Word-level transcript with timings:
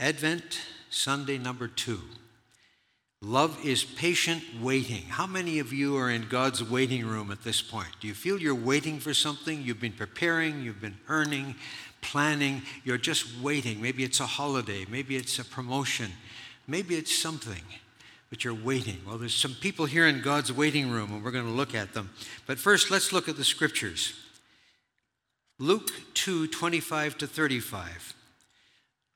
Advent 0.00 0.62
Sunday 0.88 1.36
number 1.36 1.68
two. 1.68 2.00
Love 3.20 3.58
is 3.62 3.84
patient 3.84 4.42
waiting. 4.62 5.02
How 5.02 5.26
many 5.26 5.58
of 5.58 5.74
you 5.74 5.98
are 5.98 6.08
in 6.08 6.26
God's 6.26 6.64
waiting 6.64 7.04
room 7.04 7.30
at 7.30 7.44
this 7.44 7.60
point? 7.60 7.88
Do 8.00 8.08
you 8.08 8.14
feel 8.14 8.40
you're 8.40 8.54
waiting 8.54 8.98
for 8.98 9.12
something? 9.12 9.62
You've 9.62 9.78
been 9.78 9.92
preparing, 9.92 10.62
you've 10.62 10.80
been 10.80 10.96
earning, 11.08 11.54
planning, 12.00 12.62
you're 12.82 12.96
just 12.96 13.38
waiting. 13.42 13.82
Maybe 13.82 14.02
it's 14.02 14.20
a 14.20 14.26
holiday, 14.26 14.86
maybe 14.88 15.16
it's 15.16 15.38
a 15.38 15.44
promotion, 15.44 16.10
maybe 16.66 16.94
it's 16.94 17.14
something, 17.14 17.62
but 18.30 18.42
you're 18.42 18.54
waiting. 18.54 19.02
Well, 19.06 19.18
there's 19.18 19.34
some 19.34 19.52
people 19.52 19.84
here 19.84 20.06
in 20.06 20.22
God's 20.22 20.50
waiting 20.50 20.90
room, 20.90 21.12
and 21.12 21.22
we're 21.22 21.30
going 21.30 21.44
to 21.44 21.50
look 21.50 21.74
at 21.74 21.92
them. 21.92 22.08
But 22.46 22.58
first, 22.58 22.90
let's 22.90 23.12
look 23.12 23.28
at 23.28 23.36
the 23.36 23.44
scriptures. 23.44 24.14
Luke 25.58 25.90
2 26.14 26.46
25 26.46 27.18
to 27.18 27.26
35. 27.26 28.14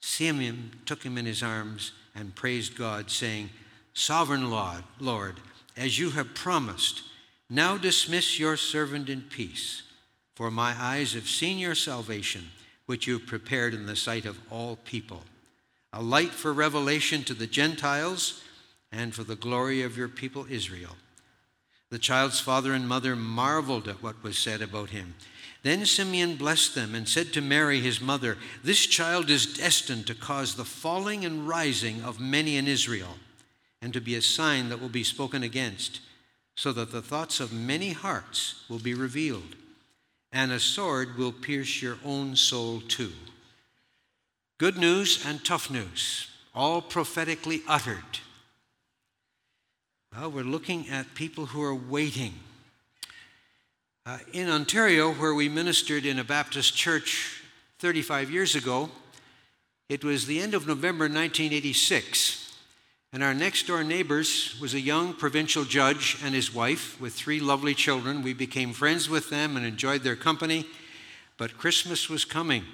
Simeon 0.00 0.72
took 0.86 1.02
him 1.02 1.18
in 1.18 1.26
his 1.26 1.42
arms 1.42 1.92
and 2.14 2.34
praised 2.34 2.76
God, 2.76 3.10
saying, 3.10 3.50
Sovereign 3.94 4.50
Lord, 4.50 4.84
Lord, 4.98 5.36
as 5.76 5.98
you 5.98 6.10
have 6.10 6.34
promised, 6.34 7.02
now 7.50 7.76
dismiss 7.76 8.38
your 8.38 8.56
servant 8.56 9.08
in 9.08 9.22
peace, 9.22 9.82
for 10.34 10.50
my 10.50 10.74
eyes 10.78 11.14
have 11.14 11.28
seen 11.28 11.58
your 11.58 11.74
salvation, 11.74 12.48
which 12.86 13.06
you 13.06 13.18
have 13.18 13.26
prepared 13.26 13.74
in 13.74 13.86
the 13.86 13.96
sight 13.96 14.24
of 14.24 14.38
all 14.50 14.76
people, 14.76 15.24
a 15.92 16.02
light 16.02 16.30
for 16.30 16.52
revelation 16.52 17.24
to 17.24 17.34
the 17.34 17.46
Gentiles 17.46 18.42
and 18.92 19.14
for 19.14 19.24
the 19.24 19.36
glory 19.36 19.82
of 19.82 19.96
your 19.96 20.08
people 20.08 20.46
Israel. 20.48 20.96
The 21.90 21.98
child's 21.98 22.40
father 22.40 22.74
and 22.74 22.86
mother 22.86 23.16
marveled 23.16 23.88
at 23.88 24.02
what 24.02 24.22
was 24.22 24.36
said 24.36 24.60
about 24.60 24.90
him. 24.90 25.14
Then 25.62 25.84
Simeon 25.86 26.36
blessed 26.36 26.74
them 26.74 26.94
and 26.94 27.08
said 27.08 27.32
to 27.32 27.40
Mary, 27.40 27.80
his 27.80 28.00
mother, 28.00 28.38
This 28.62 28.86
child 28.86 29.28
is 29.28 29.54
destined 29.54 30.06
to 30.06 30.14
cause 30.14 30.54
the 30.54 30.64
falling 30.64 31.24
and 31.24 31.48
rising 31.48 32.02
of 32.02 32.20
many 32.20 32.56
in 32.56 32.68
Israel, 32.68 33.16
and 33.82 33.92
to 33.92 34.00
be 34.00 34.14
a 34.14 34.22
sign 34.22 34.68
that 34.68 34.80
will 34.80 34.88
be 34.88 35.04
spoken 35.04 35.42
against, 35.42 36.00
so 36.54 36.72
that 36.72 36.92
the 36.92 37.02
thoughts 37.02 37.40
of 37.40 37.52
many 37.52 37.92
hearts 37.92 38.64
will 38.68 38.78
be 38.78 38.94
revealed, 38.94 39.56
and 40.30 40.52
a 40.52 40.60
sword 40.60 41.16
will 41.16 41.32
pierce 41.32 41.82
your 41.82 41.98
own 42.04 42.36
soul 42.36 42.80
too. 42.80 43.12
Good 44.58 44.76
news 44.76 45.24
and 45.26 45.44
tough 45.44 45.70
news, 45.70 46.28
all 46.54 46.80
prophetically 46.82 47.62
uttered. 47.66 48.20
Well, 50.12 50.30
we're 50.30 50.42
looking 50.42 50.88
at 50.88 51.14
people 51.14 51.46
who 51.46 51.62
are 51.62 51.74
waiting 51.74 52.34
uh, 54.08 54.16
in 54.32 54.48
Ontario, 54.48 55.12
where 55.12 55.34
we 55.34 55.50
ministered 55.50 56.06
in 56.06 56.18
a 56.18 56.24
Baptist 56.24 56.74
church 56.74 57.42
35 57.78 58.30
years 58.30 58.54
ago, 58.54 58.88
it 59.90 60.02
was 60.02 60.24
the 60.24 60.40
end 60.40 60.54
of 60.54 60.66
November 60.66 61.04
1986, 61.04 62.56
and 63.12 63.22
our 63.22 63.34
next 63.34 63.66
door 63.66 63.84
neighbors 63.84 64.56
was 64.62 64.72
a 64.72 64.80
young 64.80 65.12
provincial 65.12 65.62
judge 65.64 66.16
and 66.24 66.34
his 66.34 66.54
wife 66.54 66.98
with 66.98 67.12
three 67.12 67.38
lovely 67.38 67.74
children. 67.74 68.22
We 68.22 68.32
became 68.32 68.72
friends 68.72 69.10
with 69.10 69.28
them 69.28 69.58
and 69.58 69.66
enjoyed 69.66 70.04
their 70.04 70.16
company, 70.16 70.64
but 71.36 71.58
Christmas 71.58 72.08
was 72.08 72.24
coming. 72.24 72.64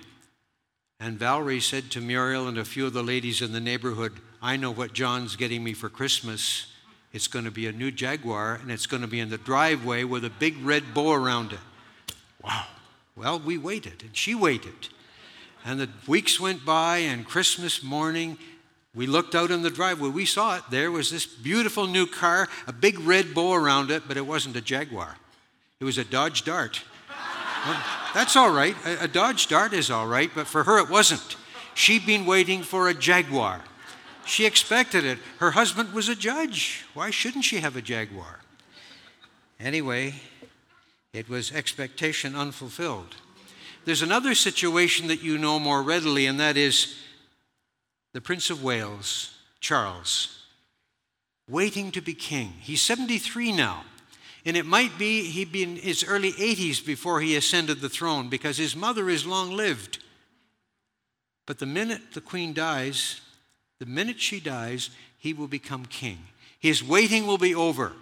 And 1.01 1.19
Valerie 1.19 1.59
said 1.59 1.91
to 1.91 2.01
Muriel 2.01 2.47
and 2.47 2.59
a 2.59 2.65
few 2.65 2.87
of 2.87 2.93
the 2.93 3.03
ladies 3.03 3.43
in 3.43 3.51
the 3.51 3.61
neighborhood, 3.61 4.13
I 4.41 4.57
know 4.57 4.71
what 4.71 4.93
John's 4.93 5.35
getting 5.35 5.65
me 5.65 5.73
for 5.73 5.89
Christmas. 5.89 6.67
It's 7.15 7.29
going 7.29 7.45
to 7.45 7.53
be 7.53 7.69
a 7.69 7.73
new 7.73 7.93
Jaguar, 7.93 8.59
and 8.61 8.73
it's 8.73 8.87
going 8.87 9.03
to 9.03 9.09
be 9.09 9.21
in 9.21 9.31
the 9.31 9.39
driveway 9.39 10.03
with 10.03 10.25
a 10.25 10.31
big 10.31 10.59
red 10.59 10.93
bow 10.93 11.13
around 11.13 11.53
it. 11.53 11.61
Wow. 12.43 12.67
Well, 13.15 13.39
we 13.39 13.57
waited, 13.57 14.03
and 14.03 14.17
she 14.17 14.35
waited. 14.35 14.89
And 15.65 15.79
the 15.79 15.89
weeks 16.09 16.41
went 16.41 16.65
by, 16.65 16.99
and 16.99 17.25
Christmas 17.25 17.85
morning, 17.85 18.37
we 18.97 19.07
looked 19.07 19.37
out 19.37 19.53
in 19.53 19.63
the 19.63 19.71
driveway. 19.71 20.09
We 20.09 20.27
saw 20.27 20.57
it. 20.57 20.65
There 20.71 20.91
was 20.91 21.13
this 21.13 21.25
beautiful 21.25 21.87
new 21.87 22.07
car, 22.07 22.49
a 22.67 22.73
big 22.73 22.99
red 22.99 23.33
bow 23.33 23.55
around 23.55 23.93
it, 23.93 24.09
but 24.09 24.17
it 24.17 24.27
wasn't 24.27 24.57
a 24.57 24.61
Jaguar. 24.61 25.17
It 25.79 25.85
was 25.85 25.99
a 25.99 26.05
Dodge 26.05 26.45
Dart. 26.45 26.83
Well, 27.65 27.81
that's 28.13 28.35
all 28.35 28.51
right. 28.51 28.75
A, 28.85 29.05
a 29.05 29.09
Dodge 29.09 29.47
Dart 29.47 29.73
is 29.73 29.89
all 29.89 30.09
right, 30.09 30.33
but 30.35 30.49
for 30.49 30.65
her 30.65 30.81
it 30.81 30.91
wasn't. 30.91 31.37
She'd 31.75 32.07
been 32.07 32.27
waiting 32.27 32.65
for 32.65 32.89
a 32.89 32.95
Jaguar. 32.95 33.63
She 34.27 34.47
expected 34.47 35.05
it. 35.05 35.19
Her 35.39 35.53
husband 35.53 35.93
was 35.93 36.09
a 36.09 36.15
judge. 36.15 36.85
Why 36.95 37.11
shouldn't 37.11 37.45
she 37.45 37.59
have 37.59 37.77
a 37.77 37.83
Jaguar? 37.83 38.41
Anyway, 39.61 40.15
it 41.13 41.29
was 41.29 41.53
expectation 41.53 42.35
unfulfilled. 42.35 43.17
There's 43.85 44.03
another 44.03 44.35
situation 44.35 45.09
that 45.09 45.23
you 45.23 45.39
know 45.39 45.59
more 45.59 45.83
readily, 45.83 46.27
and 46.27 46.41
that 46.41 46.57
is 46.57 46.97
the 48.13 48.21
Prince 48.21 48.49
of 48.49 48.63
Wales, 48.63 49.37
Charles, 49.61 50.45
waiting 51.49 51.91
to 51.93 52.01
be 52.01 52.15
king. 52.15 52.55
He's 52.61 52.81
73 52.83 53.53
now. 53.53 53.85
And 54.47 54.57
it 54.57 54.67
might 54.67 54.99
be 54.99 55.23
he'd 55.31 55.53
be 55.53 55.63
in 55.63 55.77
his 55.77 56.05
early 56.05 56.33
80s 56.33 56.85
before 56.85 57.21
he 57.21 57.37
ascended 57.37 57.81
the 57.81 57.89
throne 57.89 58.29
because 58.29 58.59
his 58.59 58.77
mother 58.77 59.09
is 59.09 59.27
long 59.27 59.51
lived. 59.51 60.03
But 61.47 61.59
the 61.59 61.67
minute 61.67 62.13
the 62.13 62.21
queen 62.21 62.53
dies, 62.53 63.21
the 63.79 63.87
minute 63.87 64.21
she 64.21 64.41
dies, 64.41 64.91
he 65.19 65.33
will 65.33 65.49
become 65.49 65.87
king. 65.87 66.19
His 66.59 66.83
waiting 66.83 67.27
will 67.27 67.39
be 67.39 67.55
over. 67.55 67.93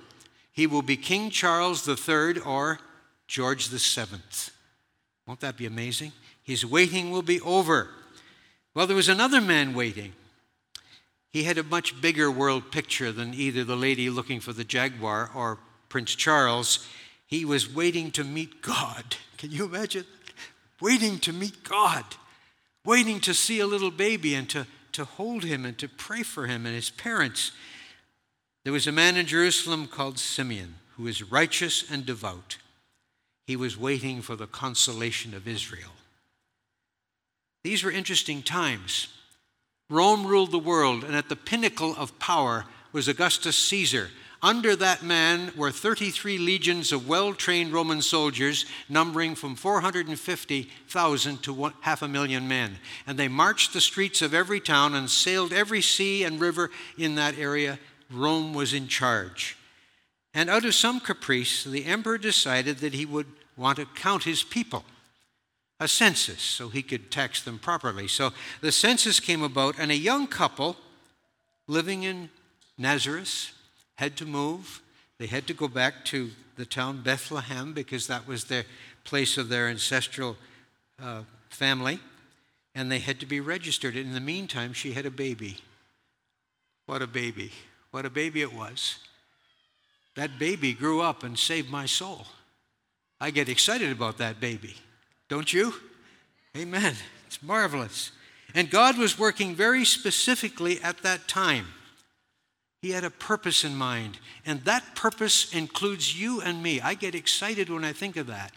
He 0.52 0.66
will 0.66 0.82
be 0.82 0.96
King 0.96 1.30
Charles 1.30 1.88
III 1.88 2.40
or 2.40 2.78
George 3.26 3.68
VII. 3.68 4.18
Won't 5.26 5.40
that 5.40 5.56
be 5.56 5.66
amazing? 5.66 6.12
His 6.42 6.66
waiting 6.66 7.10
will 7.10 7.22
be 7.22 7.40
over. 7.40 7.88
Well, 8.74 8.86
there 8.86 8.96
was 8.96 9.08
another 9.08 9.40
man 9.40 9.74
waiting. 9.74 10.12
He 11.30 11.44
had 11.44 11.56
a 11.56 11.62
much 11.62 12.00
bigger 12.00 12.30
world 12.30 12.70
picture 12.70 13.10
than 13.10 13.32
either 13.32 13.64
the 13.64 13.76
lady 13.76 14.10
looking 14.10 14.40
for 14.40 14.52
the 14.52 14.64
Jaguar 14.64 15.30
or 15.34 15.58
Prince 15.88 16.14
Charles. 16.14 16.86
He 17.26 17.44
was 17.44 17.72
waiting 17.72 18.10
to 18.12 18.24
meet 18.24 18.60
God. 18.60 19.16
Can 19.38 19.50
you 19.50 19.64
imagine? 19.64 20.04
Waiting 20.80 21.18
to 21.20 21.32
meet 21.32 21.64
God, 21.64 22.04
waiting 22.84 23.20
to 23.20 23.32
see 23.32 23.60
a 23.60 23.66
little 23.66 23.90
baby 23.90 24.34
and 24.34 24.48
to 24.50 24.66
to 24.92 25.04
hold 25.04 25.44
him 25.44 25.64
and 25.64 25.76
to 25.78 25.88
pray 25.88 26.22
for 26.22 26.46
him 26.46 26.66
and 26.66 26.74
his 26.74 26.90
parents. 26.90 27.52
There 28.64 28.72
was 28.72 28.86
a 28.86 28.92
man 28.92 29.16
in 29.16 29.26
Jerusalem 29.26 29.86
called 29.86 30.18
Simeon 30.18 30.76
who 30.96 31.04
was 31.04 31.22
righteous 31.22 31.90
and 31.90 32.06
devout. 32.06 32.58
He 33.46 33.56
was 33.56 33.76
waiting 33.76 34.22
for 34.22 34.36
the 34.36 34.46
consolation 34.46 35.34
of 35.34 35.48
Israel. 35.48 35.90
These 37.64 37.84
were 37.84 37.90
interesting 37.90 38.42
times. 38.42 39.08
Rome 39.88 40.26
ruled 40.26 40.52
the 40.52 40.58
world, 40.58 41.04
and 41.04 41.14
at 41.14 41.28
the 41.28 41.36
pinnacle 41.36 41.94
of 41.96 42.18
power 42.18 42.66
was 42.92 43.08
Augustus 43.08 43.56
Caesar, 43.56 44.10
under 44.42 44.74
that 44.74 45.04
man 45.04 45.52
were 45.56 45.70
33 45.70 46.36
legions 46.38 46.90
of 46.90 47.08
well 47.08 47.32
trained 47.32 47.72
Roman 47.72 48.02
soldiers, 48.02 48.66
numbering 48.88 49.36
from 49.36 49.54
450,000 49.54 51.42
to 51.42 51.52
one, 51.52 51.74
half 51.82 52.02
a 52.02 52.08
million 52.08 52.48
men. 52.48 52.78
And 53.06 53.18
they 53.18 53.28
marched 53.28 53.72
the 53.72 53.80
streets 53.80 54.20
of 54.20 54.34
every 54.34 54.60
town 54.60 54.94
and 54.94 55.08
sailed 55.08 55.52
every 55.52 55.80
sea 55.80 56.24
and 56.24 56.40
river 56.40 56.70
in 56.98 57.14
that 57.14 57.38
area. 57.38 57.78
Rome 58.10 58.52
was 58.52 58.74
in 58.74 58.88
charge. 58.88 59.56
And 60.34 60.50
out 60.50 60.64
of 60.64 60.74
some 60.74 60.98
caprice, 60.98 61.62
the 61.62 61.84
emperor 61.84 62.18
decided 62.18 62.78
that 62.78 62.94
he 62.94 63.06
would 63.06 63.26
want 63.56 63.76
to 63.76 63.86
count 63.86 64.24
his 64.24 64.42
people 64.42 64.84
a 65.78 65.86
census 65.86 66.40
so 66.40 66.68
he 66.68 66.82
could 66.82 67.10
tax 67.10 67.42
them 67.42 67.58
properly. 67.58 68.08
So 68.08 68.30
the 68.60 68.72
census 68.72 69.20
came 69.20 69.42
about, 69.42 69.78
and 69.78 69.90
a 69.90 69.96
young 69.96 70.26
couple 70.26 70.76
living 71.66 72.02
in 72.02 72.30
Nazareth 72.78 73.52
had 73.96 74.16
to 74.16 74.26
move. 74.26 74.82
They 75.18 75.26
had 75.26 75.46
to 75.46 75.54
go 75.54 75.68
back 75.68 76.04
to 76.06 76.30
the 76.56 76.66
town 76.66 77.02
Bethlehem 77.02 77.72
because 77.72 78.06
that 78.06 78.26
was 78.26 78.44
the 78.44 78.64
place 79.04 79.38
of 79.38 79.48
their 79.48 79.68
ancestral 79.68 80.36
uh, 81.02 81.22
family. 81.48 82.00
And 82.74 82.90
they 82.90 82.98
had 82.98 83.20
to 83.20 83.26
be 83.26 83.40
registered. 83.40 83.96
In 83.96 84.14
the 84.14 84.20
meantime, 84.20 84.72
she 84.72 84.92
had 84.92 85.06
a 85.06 85.10
baby. 85.10 85.58
What 86.86 87.02
a 87.02 87.06
baby. 87.06 87.52
What 87.90 88.06
a 88.06 88.10
baby 88.10 88.40
it 88.40 88.52
was. 88.52 88.96
That 90.14 90.38
baby 90.38 90.72
grew 90.72 91.00
up 91.00 91.22
and 91.22 91.38
saved 91.38 91.70
my 91.70 91.86
soul. 91.86 92.26
I 93.20 93.30
get 93.30 93.48
excited 93.48 93.92
about 93.92 94.18
that 94.18 94.40
baby. 94.40 94.74
Don't 95.28 95.52
you? 95.52 95.74
Amen. 96.56 96.94
It's 97.26 97.42
marvelous. 97.42 98.12
And 98.54 98.70
God 98.70 98.98
was 98.98 99.18
working 99.18 99.54
very 99.54 99.84
specifically 99.84 100.80
at 100.82 101.02
that 101.02 101.28
time. 101.28 101.66
He 102.82 102.90
had 102.90 103.04
a 103.04 103.10
purpose 103.10 103.64
in 103.64 103.74
mind, 103.76 104.18
and 104.44 104.62
that 104.64 104.94
purpose 104.94 105.54
includes 105.54 106.20
you 106.20 106.42
and 106.42 106.62
me. 106.62 106.80
I 106.80 106.94
get 106.94 107.14
excited 107.14 107.70
when 107.70 107.84
I 107.84 107.92
think 107.92 108.16
of 108.16 108.26
that. 108.26 108.52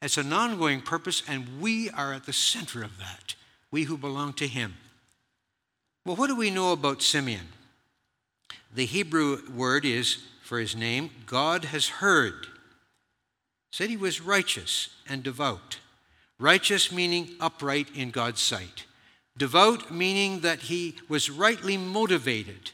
It's 0.00 0.18
an 0.18 0.32
ongoing 0.32 0.82
purpose, 0.82 1.22
and 1.26 1.60
we 1.60 1.90
are 1.90 2.12
at 2.12 2.26
the 2.26 2.32
center 2.32 2.84
of 2.84 2.98
that, 2.98 3.34
we 3.70 3.84
who 3.84 3.96
belong 3.96 4.34
to 4.34 4.46
Him. 4.46 4.74
Well, 6.04 6.14
what 6.14 6.28
do 6.28 6.36
we 6.36 6.50
know 6.50 6.72
about 6.72 7.02
Simeon? 7.02 7.48
The 8.74 8.86
Hebrew 8.86 9.40
word 9.50 9.84
is 9.84 10.18
for 10.48 10.58
his 10.58 10.74
name, 10.74 11.10
God 11.26 11.66
has 11.66 11.88
heard. 11.88 12.46
Said 13.70 13.90
he 13.90 13.98
was 13.98 14.22
righteous 14.22 14.88
and 15.06 15.22
devout. 15.22 15.78
Righteous 16.38 16.90
meaning 16.90 17.32
upright 17.38 17.88
in 17.94 18.10
God's 18.10 18.40
sight. 18.40 18.86
Devout 19.36 19.90
meaning 19.90 20.40
that 20.40 20.60
he 20.60 20.96
was 21.06 21.28
rightly 21.28 21.76
motivated. 21.76 22.70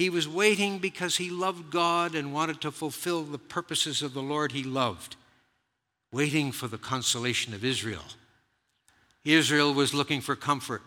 He 0.00 0.08
was 0.08 0.26
waiting 0.26 0.78
because 0.78 1.18
he 1.18 1.28
loved 1.28 1.70
God 1.70 2.14
and 2.14 2.32
wanted 2.32 2.62
to 2.62 2.70
fulfill 2.70 3.22
the 3.22 3.36
purposes 3.36 4.00
of 4.00 4.14
the 4.14 4.22
Lord 4.22 4.52
he 4.52 4.62
loved, 4.62 5.16
waiting 6.10 6.52
for 6.52 6.68
the 6.68 6.78
consolation 6.78 7.52
of 7.52 7.66
Israel. 7.66 8.04
Israel 9.26 9.74
was 9.74 9.92
looking 9.92 10.22
for 10.22 10.34
comfort, 10.34 10.80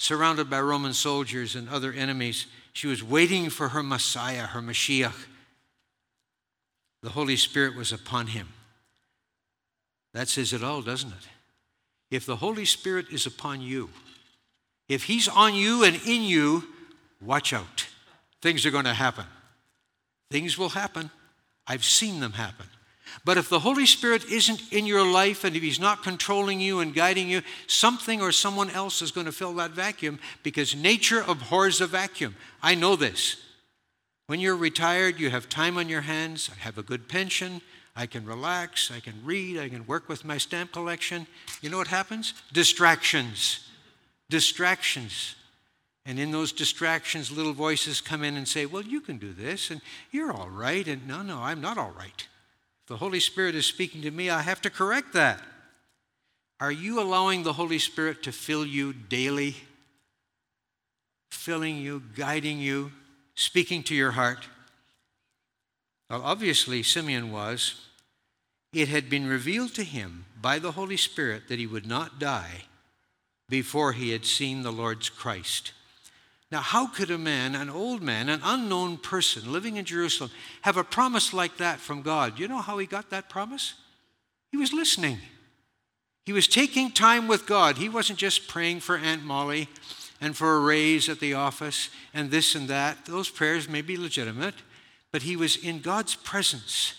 surrounded 0.00 0.50
by 0.50 0.60
Roman 0.60 0.94
soldiers 0.94 1.54
and 1.54 1.68
other 1.68 1.92
enemies. 1.92 2.46
She 2.72 2.88
was 2.88 3.04
waiting 3.04 3.50
for 3.50 3.68
her 3.68 3.84
Messiah, 3.84 4.46
her 4.46 4.60
Mashiach. 4.60 5.28
The 7.04 7.10
Holy 7.10 7.36
Spirit 7.36 7.76
was 7.76 7.92
upon 7.92 8.26
him. 8.26 8.48
That 10.12 10.26
says 10.28 10.52
it 10.52 10.64
all, 10.64 10.82
doesn't 10.82 11.12
it? 11.12 11.28
If 12.10 12.26
the 12.26 12.34
Holy 12.34 12.64
Spirit 12.64 13.10
is 13.12 13.26
upon 13.26 13.60
you, 13.60 13.90
if 14.88 15.04
He's 15.04 15.28
on 15.28 15.54
you 15.54 15.84
and 15.84 15.94
in 16.04 16.24
you, 16.24 16.64
watch 17.20 17.52
out. 17.52 17.86
Things 18.42 18.64
are 18.64 18.70
going 18.70 18.84
to 18.84 18.94
happen. 18.94 19.24
Things 20.30 20.56
will 20.56 20.70
happen. 20.70 21.10
I've 21.66 21.84
seen 21.84 22.20
them 22.20 22.32
happen. 22.32 22.66
But 23.24 23.36
if 23.36 23.48
the 23.48 23.60
Holy 23.60 23.86
Spirit 23.86 24.24
isn't 24.30 24.72
in 24.72 24.86
your 24.86 25.04
life 25.04 25.44
and 25.44 25.56
if 25.56 25.62
He's 25.62 25.80
not 25.80 26.02
controlling 26.02 26.60
you 26.60 26.80
and 26.80 26.94
guiding 26.94 27.28
you, 27.28 27.42
something 27.66 28.22
or 28.22 28.32
someone 28.32 28.70
else 28.70 29.02
is 29.02 29.10
going 29.10 29.26
to 29.26 29.32
fill 29.32 29.52
that 29.54 29.72
vacuum 29.72 30.18
because 30.42 30.76
nature 30.76 31.24
abhors 31.26 31.80
a 31.80 31.86
vacuum. 31.86 32.36
I 32.62 32.74
know 32.74 32.96
this. 32.96 33.36
When 34.26 34.38
you're 34.38 34.56
retired, 34.56 35.18
you 35.18 35.30
have 35.30 35.48
time 35.48 35.76
on 35.76 35.88
your 35.88 36.02
hands, 36.02 36.50
I 36.54 36.58
have 36.60 36.78
a 36.78 36.84
good 36.84 37.08
pension, 37.08 37.62
I 37.96 38.06
can 38.06 38.24
relax, 38.24 38.90
I 38.90 39.00
can 39.00 39.14
read, 39.24 39.58
I 39.58 39.68
can 39.68 39.86
work 39.86 40.08
with 40.08 40.24
my 40.24 40.38
stamp 40.38 40.72
collection. 40.72 41.26
You 41.60 41.70
know 41.70 41.78
what 41.78 41.88
happens? 41.88 42.34
Distractions. 42.52 43.68
Distractions. 44.28 45.34
And 46.06 46.18
in 46.18 46.30
those 46.30 46.52
distractions, 46.52 47.30
little 47.30 47.52
voices 47.52 48.00
come 48.00 48.24
in 48.24 48.36
and 48.36 48.48
say, 48.48 48.66
Well, 48.66 48.82
you 48.82 49.00
can 49.00 49.18
do 49.18 49.32
this, 49.32 49.70
and 49.70 49.80
you're 50.10 50.32
all 50.32 50.48
right. 50.48 50.86
And 50.86 51.06
no, 51.06 51.22
no, 51.22 51.38
I'm 51.38 51.60
not 51.60 51.78
all 51.78 51.92
right. 51.96 52.26
If 52.82 52.86
the 52.86 52.96
Holy 52.96 53.20
Spirit 53.20 53.54
is 53.54 53.66
speaking 53.66 54.02
to 54.02 54.10
me, 54.10 54.30
I 54.30 54.42
have 54.42 54.60
to 54.62 54.70
correct 54.70 55.12
that. 55.12 55.40
Are 56.58 56.72
you 56.72 57.00
allowing 57.00 57.42
the 57.42 57.54
Holy 57.54 57.78
Spirit 57.78 58.22
to 58.24 58.32
fill 58.32 58.66
you 58.66 58.92
daily? 58.92 59.56
Filling 61.30 61.78
you, 61.78 62.02
guiding 62.16 62.58
you, 62.58 62.92
speaking 63.34 63.82
to 63.84 63.94
your 63.94 64.12
heart? 64.12 64.48
Well, 66.08 66.22
obviously, 66.22 66.82
Simeon 66.82 67.30
was. 67.30 67.86
It 68.72 68.88
had 68.88 69.08
been 69.08 69.26
revealed 69.26 69.74
to 69.74 69.84
him 69.84 70.26
by 70.40 70.58
the 70.58 70.72
Holy 70.72 70.96
Spirit 70.96 71.48
that 71.48 71.58
he 71.58 71.66
would 71.66 71.86
not 71.86 72.18
die 72.18 72.64
before 73.48 73.92
he 73.92 74.10
had 74.10 74.24
seen 74.24 74.62
the 74.62 74.72
Lord's 74.72 75.08
Christ. 75.08 75.72
Now, 76.50 76.60
how 76.60 76.86
could 76.86 77.10
a 77.10 77.18
man, 77.18 77.54
an 77.54 77.70
old 77.70 78.02
man, 78.02 78.28
an 78.28 78.40
unknown 78.42 78.98
person 78.98 79.52
living 79.52 79.76
in 79.76 79.84
Jerusalem, 79.84 80.30
have 80.62 80.76
a 80.76 80.84
promise 80.84 81.32
like 81.32 81.58
that 81.58 81.78
from 81.78 82.02
God? 82.02 82.38
You 82.38 82.48
know 82.48 82.58
how 82.58 82.78
he 82.78 82.86
got 82.86 83.10
that 83.10 83.28
promise? 83.28 83.74
He 84.50 84.56
was 84.56 84.72
listening. 84.72 85.18
He 86.26 86.32
was 86.32 86.48
taking 86.48 86.90
time 86.90 87.28
with 87.28 87.46
God. 87.46 87.78
He 87.78 87.88
wasn't 87.88 88.18
just 88.18 88.48
praying 88.48 88.80
for 88.80 88.96
Aunt 88.96 89.24
Molly 89.24 89.68
and 90.20 90.36
for 90.36 90.56
a 90.56 90.60
raise 90.60 91.08
at 91.08 91.20
the 91.20 91.34
office 91.34 91.88
and 92.12 92.30
this 92.30 92.54
and 92.54 92.68
that. 92.68 93.06
Those 93.06 93.28
prayers 93.28 93.68
may 93.68 93.82
be 93.82 93.96
legitimate 93.96 94.54
but 95.12 95.22
he 95.22 95.36
was 95.36 95.56
in 95.56 95.80
God's 95.80 96.14
presence. 96.14 96.94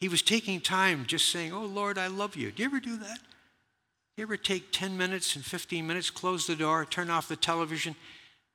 He 0.00 0.08
was 0.08 0.22
taking 0.22 0.60
time 0.60 1.04
just 1.06 1.30
saying, 1.30 1.52
Oh 1.52 1.64
Lord, 1.64 1.98
I 1.98 2.06
love 2.06 2.36
you. 2.36 2.50
Do 2.50 2.62
you 2.62 2.68
ever 2.68 2.80
do 2.80 2.96
that? 2.98 3.18
Do 3.18 4.20
you 4.20 4.24
ever 4.24 4.36
take 4.36 4.72
10 4.72 4.96
minutes 4.96 5.36
and 5.36 5.44
15 5.44 5.86
minutes, 5.86 6.10
close 6.10 6.46
the 6.46 6.56
door, 6.56 6.84
turn 6.84 7.10
off 7.10 7.28
the 7.28 7.36
television, 7.36 7.94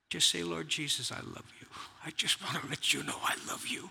just 0.09 0.29
say, 0.29 0.43
Lord 0.43 0.69
Jesus, 0.69 1.11
I 1.11 1.19
love 1.19 1.45
you. 1.59 1.67
I 2.05 2.11
just 2.11 2.41
want 2.43 2.63
to 2.63 2.69
let 2.69 2.93
you 2.93 3.03
know 3.03 3.17
I 3.23 3.35
love 3.47 3.67
you. 3.67 3.89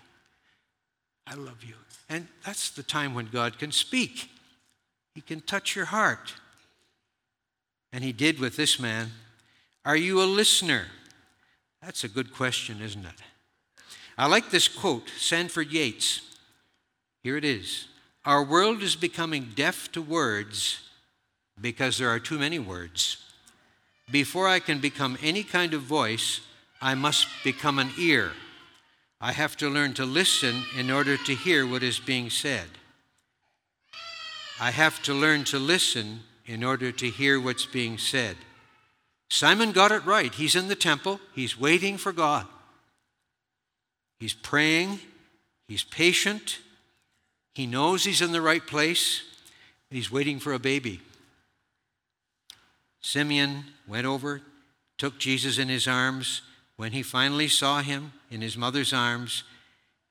I 1.25 1.35
love 1.35 1.63
you. 1.63 1.75
And 2.09 2.27
that's 2.45 2.71
the 2.71 2.83
time 2.83 3.13
when 3.13 3.27
God 3.27 3.59
can 3.59 3.71
speak. 3.71 4.29
He 5.13 5.21
can 5.21 5.41
touch 5.41 5.75
your 5.75 5.85
heart. 5.85 6.35
And 7.91 8.03
he 8.03 8.13
did 8.13 8.39
with 8.39 8.55
this 8.55 8.79
man. 8.79 9.11
Are 9.83 9.95
you 9.95 10.21
a 10.21 10.25
listener? 10.25 10.85
That's 11.81 12.03
a 12.03 12.09
good 12.09 12.33
question, 12.33 12.81
isn't 12.81 13.05
it? 13.05 13.21
I 14.17 14.27
like 14.27 14.49
this 14.49 14.67
quote, 14.67 15.09
Sanford 15.17 15.71
Yates. 15.71 16.21
Here 17.23 17.37
it 17.37 17.45
is 17.45 17.87
Our 18.25 18.43
world 18.43 18.81
is 18.81 18.95
becoming 18.95 19.51
deaf 19.55 19.91
to 19.91 20.01
words 20.01 20.81
because 21.59 21.97
there 21.97 22.09
are 22.09 22.19
too 22.19 22.39
many 22.39 22.59
words. 22.59 23.17
Before 24.09 24.47
I 24.47 24.59
can 24.59 24.79
become 24.79 25.17
any 25.21 25.43
kind 25.43 25.73
of 25.73 25.81
voice, 25.81 26.39
I 26.81 26.95
must 26.95 27.27
become 27.43 27.77
an 27.77 27.91
ear. 27.97 28.31
I 29.19 29.33
have 29.33 29.57
to 29.57 29.69
learn 29.69 29.93
to 29.95 30.05
listen 30.05 30.63
in 30.77 30.89
order 30.89 31.17
to 31.17 31.35
hear 31.35 31.67
what 31.67 31.83
is 31.83 31.99
being 31.99 32.29
said. 32.29 32.67
I 34.59 34.71
have 34.71 35.03
to 35.03 35.13
learn 35.13 35.43
to 35.45 35.59
listen 35.59 36.21
in 36.45 36.63
order 36.63 36.91
to 36.91 37.09
hear 37.09 37.39
what's 37.39 37.65
being 37.65 37.97
said. 37.97 38.37
Simon 39.29 39.71
got 39.71 39.91
it 39.91 40.05
right. 40.05 40.33
He's 40.33 40.55
in 40.55 40.67
the 40.67 40.75
temple, 40.75 41.19
he's 41.33 41.59
waiting 41.59 41.97
for 41.97 42.13
God. 42.13 42.47
He's 44.19 44.33
praying, 44.33 44.99
he's 45.67 45.83
patient, 45.83 46.59
he 47.53 47.67
knows 47.67 48.03
he's 48.03 48.21
in 48.21 48.31
the 48.31 48.41
right 48.41 48.65
place, 48.65 49.21
he's 49.91 50.11
waiting 50.11 50.39
for 50.39 50.53
a 50.53 50.59
baby. 50.59 51.01
Simeon 53.07 53.63
went 53.87 54.05
over, 54.05 54.41
took 54.97 55.17
Jesus 55.17 55.57
in 55.57 55.69
his 55.69 55.87
arms. 55.87 56.41
When 56.75 56.91
he 56.91 57.01
finally 57.01 57.47
saw 57.47 57.81
him 57.81 58.11
in 58.29 58.41
his 58.41 58.57
mother's 58.57 58.91
arms, 58.91 59.45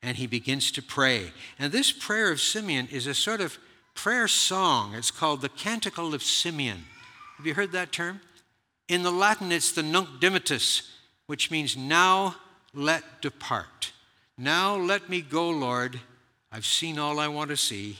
and 0.02 0.16
he 0.16 0.26
begins 0.26 0.72
to 0.72 0.82
pray. 0.82 1.32
And 1.58 1.70
this 1.70 1.92
prayer 1.92 2.32
of 2.32 2.40
Simeon 2.40 2.88
is 2.90 3.06
a 3.06 3.12
sort 3.12 3.42
of 3.42 3.58
prayer 3.92 4.26
song. 4.26 4.94
It's 4.94 5.10
called 5.10 5.42
the 5.42 5.50
Canticle 5.50 6.14
of 6.14 6.22
Simeon. 6.22 6.84
Have 7.36 7.46
you 7.46 7.52
heard 7.52 7.72
that 7.72 7.92
term? 7.92 8.22
In 8.88 9.02
the 9.02 9.12
Latin, 9.12 9.52
it's 9.52 9.72
the 9.72 9.82
Nunc 9.82 10.08
Dimittis, 10.18 10.88
which 11.26 11.50
means 11.50 11.76
now 11.76 12.36
let 12.72 13.20
depart. 13.20 13.92
Now 14.38 14.74
let 14.74 15.10
me 15.10 15.20
go, 15.20 15.50
Lord. 15.50 16.00
I've 16.50 16.64
seen 16.64 16.98
all 16.98 17.20
I 17.20 17.28
want 17.28 17.50
to 17.50 17.58
see. 17.58 17.98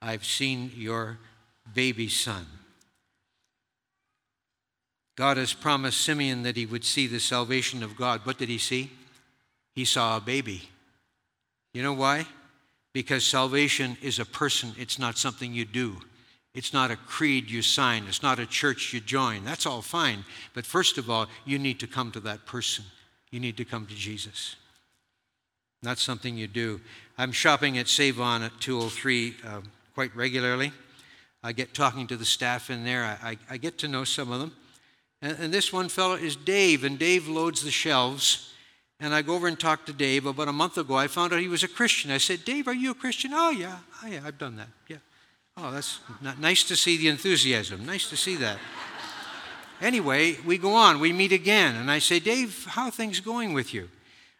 I've 0.00 0.24
seen 0.24 0.70
your 0.76 1.18
baby 1.74 2.08
son. 2.08 2.46
God 5.16 5.36
has 5.36 5.52
promised 5.52 6.00
Simeon 6.00 6.42
that 6.42 6.56
he 6.56 6.66
would 6.66 6.84
see 6.84 7.06
the 7.06 7.20
salvation 7.20 7.82
of 7.82 7.96
God. 7.96 8.22
What 8.24 8.38
did 8.38 8.48
he 8.48 8.58
see? 8.58 8.90
He 9.74 9.84
saw 9.84 10.16
a 10.16 10.20
baby. 10.20 10.68
You 11.74 11.82
know 11.82 11.92
why? 11.92 12.26
Because 12.92 13.24
salvation 13.24 13.96
is 14.02 14.18
a 14.18 14.24
person, 14.24 14.72
it's 14.78 14.98
not 14.98 15.18
something 15.18 15.52
you 15.52 15.64
do. 15.64 15.96
It's 16.54 16.74
not 16.74 16.90
a 16.90 16.96
creed 16.96 17.50
you 17.50 17.62
sign, 17.62 18.04
it's 18.06 18.22
not 18.22 18.38
a 18.38 18.46
church 18.46 18.92
you 18.92 19.00
join. 19.00 19.44
That's 19.44 19.64
all 19.64 19.80
fine. 19.80 20.24
But 20.52 20.66
first 20.66 20.98
of 20.98 21.08
all, 21.08 21.26
you 21.46 21.58
need 21.58 21.80
to 21.80 21.86
come 21.86 22.10
to 22.12 22.20
that 22.20 22.44
person. 22.44 22.84
You 23.30 23.40
need 23.40 23.56
to 23.56 23.64
come 23.64 23.86
to 23.86 23.94
Jesus. 23.94 24.56
Not 25.82 25.98
something 25.98 26.36
you 26.36 26.46
do. 26.46 26.80
I'm 27.16 27.32
shopping 27.32 27.78
at 27.78 27.88
Save 27.88 28.20
On 28.20 28.42
at 28.42 28.60
203 28.60 29.34
uh, 29.44 29.60
quite 29.94 30.14
regularly. 30.14 30.72
I 31.42 31.52
get 31.52 31.74
talking 31.74 32.06
to 32.08 32.16
the 32.16 32.24
staff 32.24 32.70
in 32.70 32.84
there. 32.84 33.04
I, 33.04 33.30
I, 33.30 33.38
I 33.50 33.56
get 33.56 33.78
to 33.78 33.88
know 33.88 34.04
some 34.04 34.30
of 34.30 34.40
them. 34.40 34.54
And, 35.22 35.38
and, 35.38 35.54
this 35.54 35.72
one 35.72 35.88
fellow 35.88 36.14
is 36.14 36.34
Dave, 36.34 36.82
and 36.82 36.98
Dave 36.98 37.28
loads 37.28 37.62
the 37.62 37.70
shelves. 37.70 38.52
And 38.98 39.14
I 39.14 39.22
go 39.22 39.34
over 39.34 39.48
and 39.48 39.58
talk 39.58 39.86
to 39.86 39.92
Dave. 39.92 40.26
About 40.26 40.48
a 40.48 40.52
month 40.52 40.76
ago, 40.78 40.94
I 40.94 41.06
found 41.06 41.32
out 41.32 41.40
he 41.40 41.48
was 41.48 41.62
a 41.62 41.68
Christian. 41.68 42.10
I 42.10 42.18
said, 42.18 42.44
Dave, 42.44 42.68
are 42.68 42.74
you 42.74 42.90
a 42.90 42.94
Christian? 42.94 43.32
Oh, 43.32 43.50
yeah. 43.50 43.78
Oh, 44.02 44.06
yeah, 44.06 44.20
I've 44.24 44.38
done 44.38 44.56
that. 44.56 44.68
Yeah. 44.88 44.98
Oh, 45.56 45.70
that's 45.70 46.00
nice 46.38 46.64
to 46.64 46.76
see 46.76 46.96
the 46.96 47.08
enthusiasm. 47.08 47.84
Nice 47.84 48.08
to 48.10 48.16
see 48.16 48.36
that. 48.36 48.58
anyway, 49.80 50.38
we 50.46 50.56
go 50.56 50.74
on. 50.74 51.00
We 51.00 51.12
meet 51.12 51.32
again. 51.32 51.76
And 51.76 51.90
I 51.90 51.98
say, 51.98 52.20
Dave, 52.20 52.64
how 52.68 52.84
are 52.84 52.90
things 52.90 53.20
going 53.20 53.52
with 53.52 53.74
you? 53.74 53.88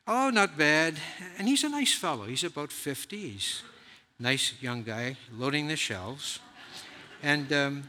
Oh, 0.06 0.30
not 0.30 0.56
bad. 0.56 0.94
And 1.38 1.48
he's 1.48 1.64
a 1.64 1.68
nice 1.68 1.94
fellow. 1.94 2.24
He's 2.24 2.44
about 2.44 2.72
50. 2.72 3.16
He's 3.16 3.62
nice 4.18 4.54
young 4.60 4.82
guy 4.82 5.16
loading 5.36 5.68
the 5.68 5.76
shelves. 5.76 6.40
And 7.22 7.52
um, 7.52 7.82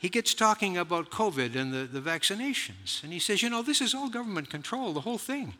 he 0.00 0.08
gets 0.08 0.32
talking 0.32 0.78
about 0.78 1.10
COVID 1.10 1.54
and 1.54 1.74
the, 1.74 1.84
the 1.84 2.00
vaccinations. 2.00 3.04
And 3.04 3.12
he 3.12 3.18
says, 3.18 3.42
You 3.42 3.50
know, 3.50 3.60
this 3.60 3.82
is 3.82 3.94
all 3.94 4.08
government 4.08 4.48
control, 4.48 4.94
the 4.94 5.02
whole 5.02 5.18
thing. 5.18 5.52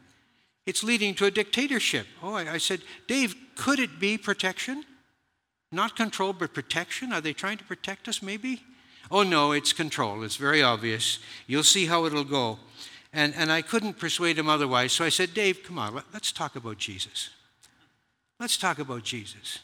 It's 0.65 0.83
leading 0.83 1.15
to 1.17 1.27
a 1.27 1.31
dictatorship. 1.31 2.07
Oh, 2.23 2.33
I, 2.33 2.55
I 2.55 2.59
said, 2.59 2.81
Dave, 3.07 3.35
could 3.55 3.79
it 3.79 4.01
be 4.01 4.17
protection? 4.17 4.83
Not 5.71 5.95
control, 5.95 6.33
but 6.33 6.55
protection? 6.55 7.13
Are 7.13 7.21
they 7.21 7.35
trying 7.35 7.59
to 7.59 7.65
protect 7.65 8.09
us, 8.09 8.23
maybe? 8.23 8.63
Oh, 9.11 9.25
no, 9.25 9.53
it's 9.53 9.75
control. 9.75 10.23
It's 10.23 10.37
very 10.37 10.63
obvious. 10.63 11.19
You'll 11.47 11.63
see 11.63 11.85
how 11.85 12.07
it'll 12.07 12.25
go. 12.25 12.61
And, 13.13 13.35
and 13.37 13.53
I 13.53 13.61
couldn't 13.61 13.99
persuade 13.99 14.39
him 14.39 14.49
otherwise. 14.49 14.93
So 14.93 15.05
I 15.05 15.11
said, 15.11 15.35
Dave, 15.35 15.63
come 15.65 15.79
on, 15.79 15.97
let, 15.97 16.05
let's 16.15 16.33
talk 16.33 16.57
about 16.57 16.79
Jesus. 16.79 17.29
Let's 18.39 18.57
talk 18.57 18.79
about 18.79 19.03
Jesus. 19.03 19.59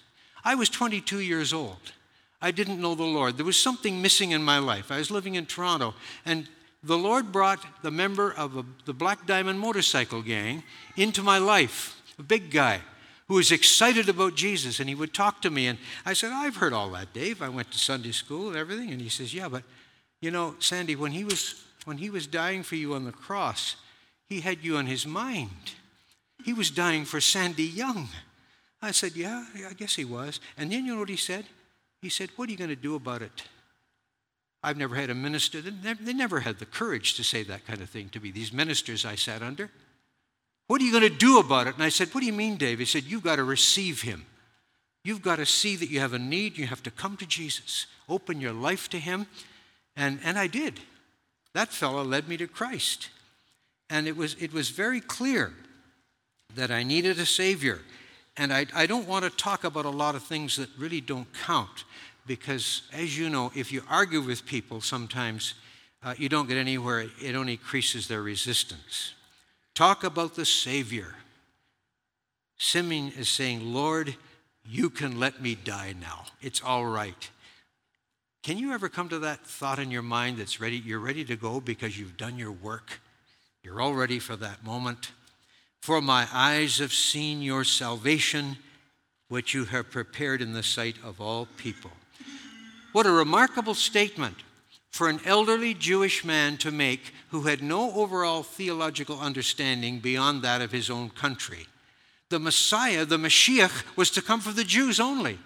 I 0.44 0.54
was 0.54 0.68
22 0.68 1.20
years 1.20 1.54
old. 1.54 1.92
I 2.40 2.50
didn't 2.50 2.80
know 2.80 2.94
the 2.94 3.04
Lord. 3.04 3.36
There 3.36 3.46
was 3.46 3.56
something 3.56 4.02
missing 4.02 4.32
in 4.32 4.42
my 4.42 4.58
life. 4.58 4.92
I 4.92 4.98
was 4.98 5.10
living 5.10 5.34
in 5.34 5.46
Toronto, 5.46 5.94
and 6.24 6.48
the 6.82 6.98
Lord 6.98 7.32
brought 7.32 7.82
the 7.82 7.90
member 7.90 8.32
of 8.32 8.56
a, 8.56 8.64
the 8.84 8.92
Black 8.92 9.26
Diamond 9.26 9.58
motorcycle 9.58 10.22
gang 10.22 10.62
into 10.96 11.22
my 11.22 11.38
life, 11.38 12.00
a 12.18 12.22
big 12.22 12.50
guy 12.50 12.80
who 13.28 13.34
was 13.34 13.50
excited 13.50 14.08
about 14.08 14.36
Jesus, 14.36 14.78
and 14.78 14.88
he 14.88 14.94
would 14.94 15.12
talk 15.12 15.42
to 15.42 15.50
me. 15.50 15.66
And 15.66 15.78
I 16.04 16.12
said, 16.12 16.30
I've 16.32 16.56
heard 16.56 16.72
all 16.72 16.90
that, 16.90 17.12
Dave. 17.12 17.42
I 17.42 17.48
went 17.48 17.70
to 17.72 17.78
Sunday 17.78 18.12
school 18.12 18.48
and 18.48 18.56
everything. 18.56 18.90
And 18.90 19.00
he 19.00 19.08
says, 19.08 19.34
Yeah, 19.34 19.48
but 19.48 19.64
you 20.20 20.30
know, 20.30 20.54
Sandy, 20.60 20.96
when 20.96 21.12
he 21.12 21.24
was 21.24 21.64
when 21.84 21.98
he 21.98 22.10
was 22.10 22.26
dying 22.26 22.62
for 22.62 22.76
you 22.76 22.94
on 22.94 23.04
the 23.04 23.12
cross, 23.12 23.76
he 24.28 24.40
had 24.40 24.62
you 24.62 24.76
on 24.76 24.86
his 24.86 25.06
mind. 25.06 25.72
He 26.44 26.52
was 26.52 26.70
dying 26.70 27.04
for 27.04 27.20
Sandy 27.20 27.64
Young. 27.64 28.08
I 28.80 28.92
said, 28.92 29.16
Yeah, 29.16 29.44
I 29.68 29.72
guess 29.72 29.96
he 29.96 30.04
was. 30.04 30.40
And 30.56 30.70
then 30.70 30.84
you 30.84 30.94
know 30.94 31.00
what 31.00 31.08
he 31.08 31.16
said? 31.16 31.46
He 32.02 32.08
said, 32.08 32.30
What 32.36 32.48
are 32.48 32.52
you 32.52 32.58
going 32.58 32.70
to 32.70 32.76
do 32.76 32.94
about 32.94 33.22
it? 33.22 33.44
I've 34.62 34.76
never 34.76 34.96
had 34.96 35.10
a 35.10 35.14
minister, 35.14 35.60
they 35.60 36.12
never 36.12 36.40
had 36.40 36.58
the 36.58 36.66
courage 36.66 37.14
to 37.14 37.24
say 37.24 37.42
that 37.44 37.66
kind 37.66 37.80
of 37.80 37.88
thing 37.88 38.08
to 38.10 38.20
me, 38.20 38.30
these 38.30 38.52
ministers 38.52 39.04
I 39.04 39.14
sat 39.14 39.42
under. 39.42 39.70
What 40.66 40.80
are 40.80 40.84
you 40.84 40.90
going 40.90 41.08
to 41.08 41.18
do 41.18 41.38
about 41.38 41.68
it? 41.68 41.74
And 41.74 41.84
I 41.84 41.88
said, 41.88 42.08
What 42.08 42.20
do 42.20 42.26
you 42.26 42.32
mean, 42.32 42.56
Dave? 42.56 42.78
He 42.78 42.84
said, 42.84 43.04
You've 43.04 43.22
got 43.22 43.36
to 43.36 43.44
receive 43.44 44.02
him. 44.02 44.26
You've 45.04 45.22
got 45.22 45.36
to 45.36 45.46
see 45.46 45.76
that 45.76 45.90
you 45.90 46.00
have 46.00 46.14
a 46.14 46.18
need. 46.18 46.58
You 46.58 46.66
have 46.66 46.82
to 46.82 46.90
come 46.90 47.16
to 47.18 47.26
Jesus, 47.26 47.86
open 48.08 48.40
your 48.40 48.52
life 48.52 48.88
to 48.90 48.98
him. 48.98 49.26
And, 49.94 50.18
and 50.24 50.36
I 50.36 50.48
did. 50.48 50.80
That 51.54 51.68
fellow 51.68 52.02
led 52.02 52.28
me 52.28 52.36
to 52.38 52.48
Christ. 52.48 53.10
And 53.88 54.08
it 54.08 54.16
was, 54.16 54.34
it 54.40 54.52
was 54.52 54.70
very 54.70 55.00
clear 55.00 55.54
that 56.54 56.70
I 56.70 56.82
needed 56.82 57.18
a 57.18 57.26
Savior. 57.26 57.80
And 58.36 58.52
I, 58.52 58.66
I 58.74 58.86
don't 58.86 59.08
want 59.08 59.24
to 59.24 59.30
talk 59.30 59.64
about 59.64 59.84
a 59.84 59.90
lot 59.90 60.14
of 60.14 60.22
things 60.22 60.56
that 60.56 60.68
really 60.78 61.00
don't 61.00 61.26
count 61.32 61.84
because, 62.26 62.82
as 62.92 63.18
you 63.18 63.30
know, 63.30 63.50
if 63.54 63.72
you 63.72 63.82
argue 63.88 64.20
with 64.20 64.44
people, 64.44 64.80
sometimes 64.80 65.54
uh, 66.02 66.14
you 66.18 66.28
don't 66.28 66.48
get 66.48 66.58
anywhere, 66.58 67.06
it 67.22 67.34
only 67.34 67.52
increases 67.52 68.08
their 68.08 68.22
resistance. 68.22 69.14
Talk 69.74 70.04
about 70.04 70.34
the 70.34 70.44
Savior. 70.44 71.14
Simeon 72.58 73.12
is 73.16 73.28
saying, 73.28 73.72
Lord, 73.72 74.16
you 74.64 74.90
can 74.90 75.18
let 75.18 75.40
me 75.40 75.54
die 75.54 75.94
now. 75.98 76.24
It's 76.40 76.62
all 76.62 76.86
right. 76.86 77.30
Can 78.42 78.58
you 78.58 78.72
ever 78.72 78.88
come 78.88 79.08
to 79.08 79.18
that 79.20 79.44
thought 79.44 79.78
in 79.78 79.90
your 79.90 80.02
mind 80.02 80.38
that's 80.38 80.60
ready? 80.60 80.76
You're 80.76 81.00
ready 81.00 81.24
to 81.24 81.36
go 81.36 81.60
because 81.60 81.98
you've 81.98 82.16
done 82.16 82.38
your 82.38 82.52
work. 82.52 83.00
You're 83.62 83.80
all 83.80 83.94
ready 83.94 84.18
for 84.18 84.36
that 84.36 84.64
moment. 84.64 85.10
For 85.86 86.00
my 86.00 86.26
eyes 86.32 86.78
have 86.78 86.92
seen 86.92 87.42
your 87.42 87.62
salvation, 87.62 88.56
which 89.28 89.54
you 89.54 89.66
have 89.66 89.88
prepared 89.88 90.42
in 90.42 90.52
the 90.52 90.64
sight 90.64 90.96
of 91.04 91.20
all 91.20 91.46
people. 91.58 91.92
What 92.90 93.06
a 93.06 93.12
remarkable 93.12 93.74
statement 93.74 94.34
for 94.90 95.08
an 95.08 95.20
elderly 95.24 95.74
Jewish 95.74 96.24
man 96.24 96.56
to 96.56 96.72
make 96.72 97.14
who 97.28 97.42
had 97.42 97.62
no 97.62 97.92
overall 97.92 98.42
theological 98.42 99.20
understanding 99.20 100.00
beyond 100.00 100.42
that 100.42 100.60
of 100.60 100.72
his 100.72 100.90
own 100.90 101.08
country. 101.10 101.68
The 102.30 102.40
Messiah, 102.40 103.04
the 103.04 103.16
Mashiach, 103.16 103.96
was 103.96 104.10
to 104.10 104.22
come 104.22 104.40
for 104.40 104.50
the 104.50 104.64
Jews 104.64 104.98
only. 104.98 105.38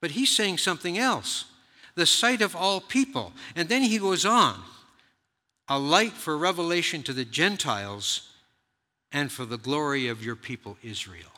But 0.00 0.12
he's 0.12 0.34
saying 0.34 0.56
something 0.56 0.96
else 0.96 1.44
the 1.94 2.06
sight 2.06 2.40
of 2.40 2.56
all 2.56 2.80
people. 2.80 3.34
And 3.54 3.68
then 3.68 3.82
he 3.82 3.98
goes 3.98 4.24
on 4.24 4.62
a 5.68 5.78
light 5.78 6.14
for 6.14 6.38
revelation 6.38 7.02
to 7.02 7.12
the 7.12 7.26
Gentiles 7.26 8.28
and 9.12 9.30
for 9.32 9.44
the 9.44 9.58
glory 9.58 10.08
of 10.08 10.24
your 10.24 10.36
people 10.36 10.76
Israel. 10.82 11.32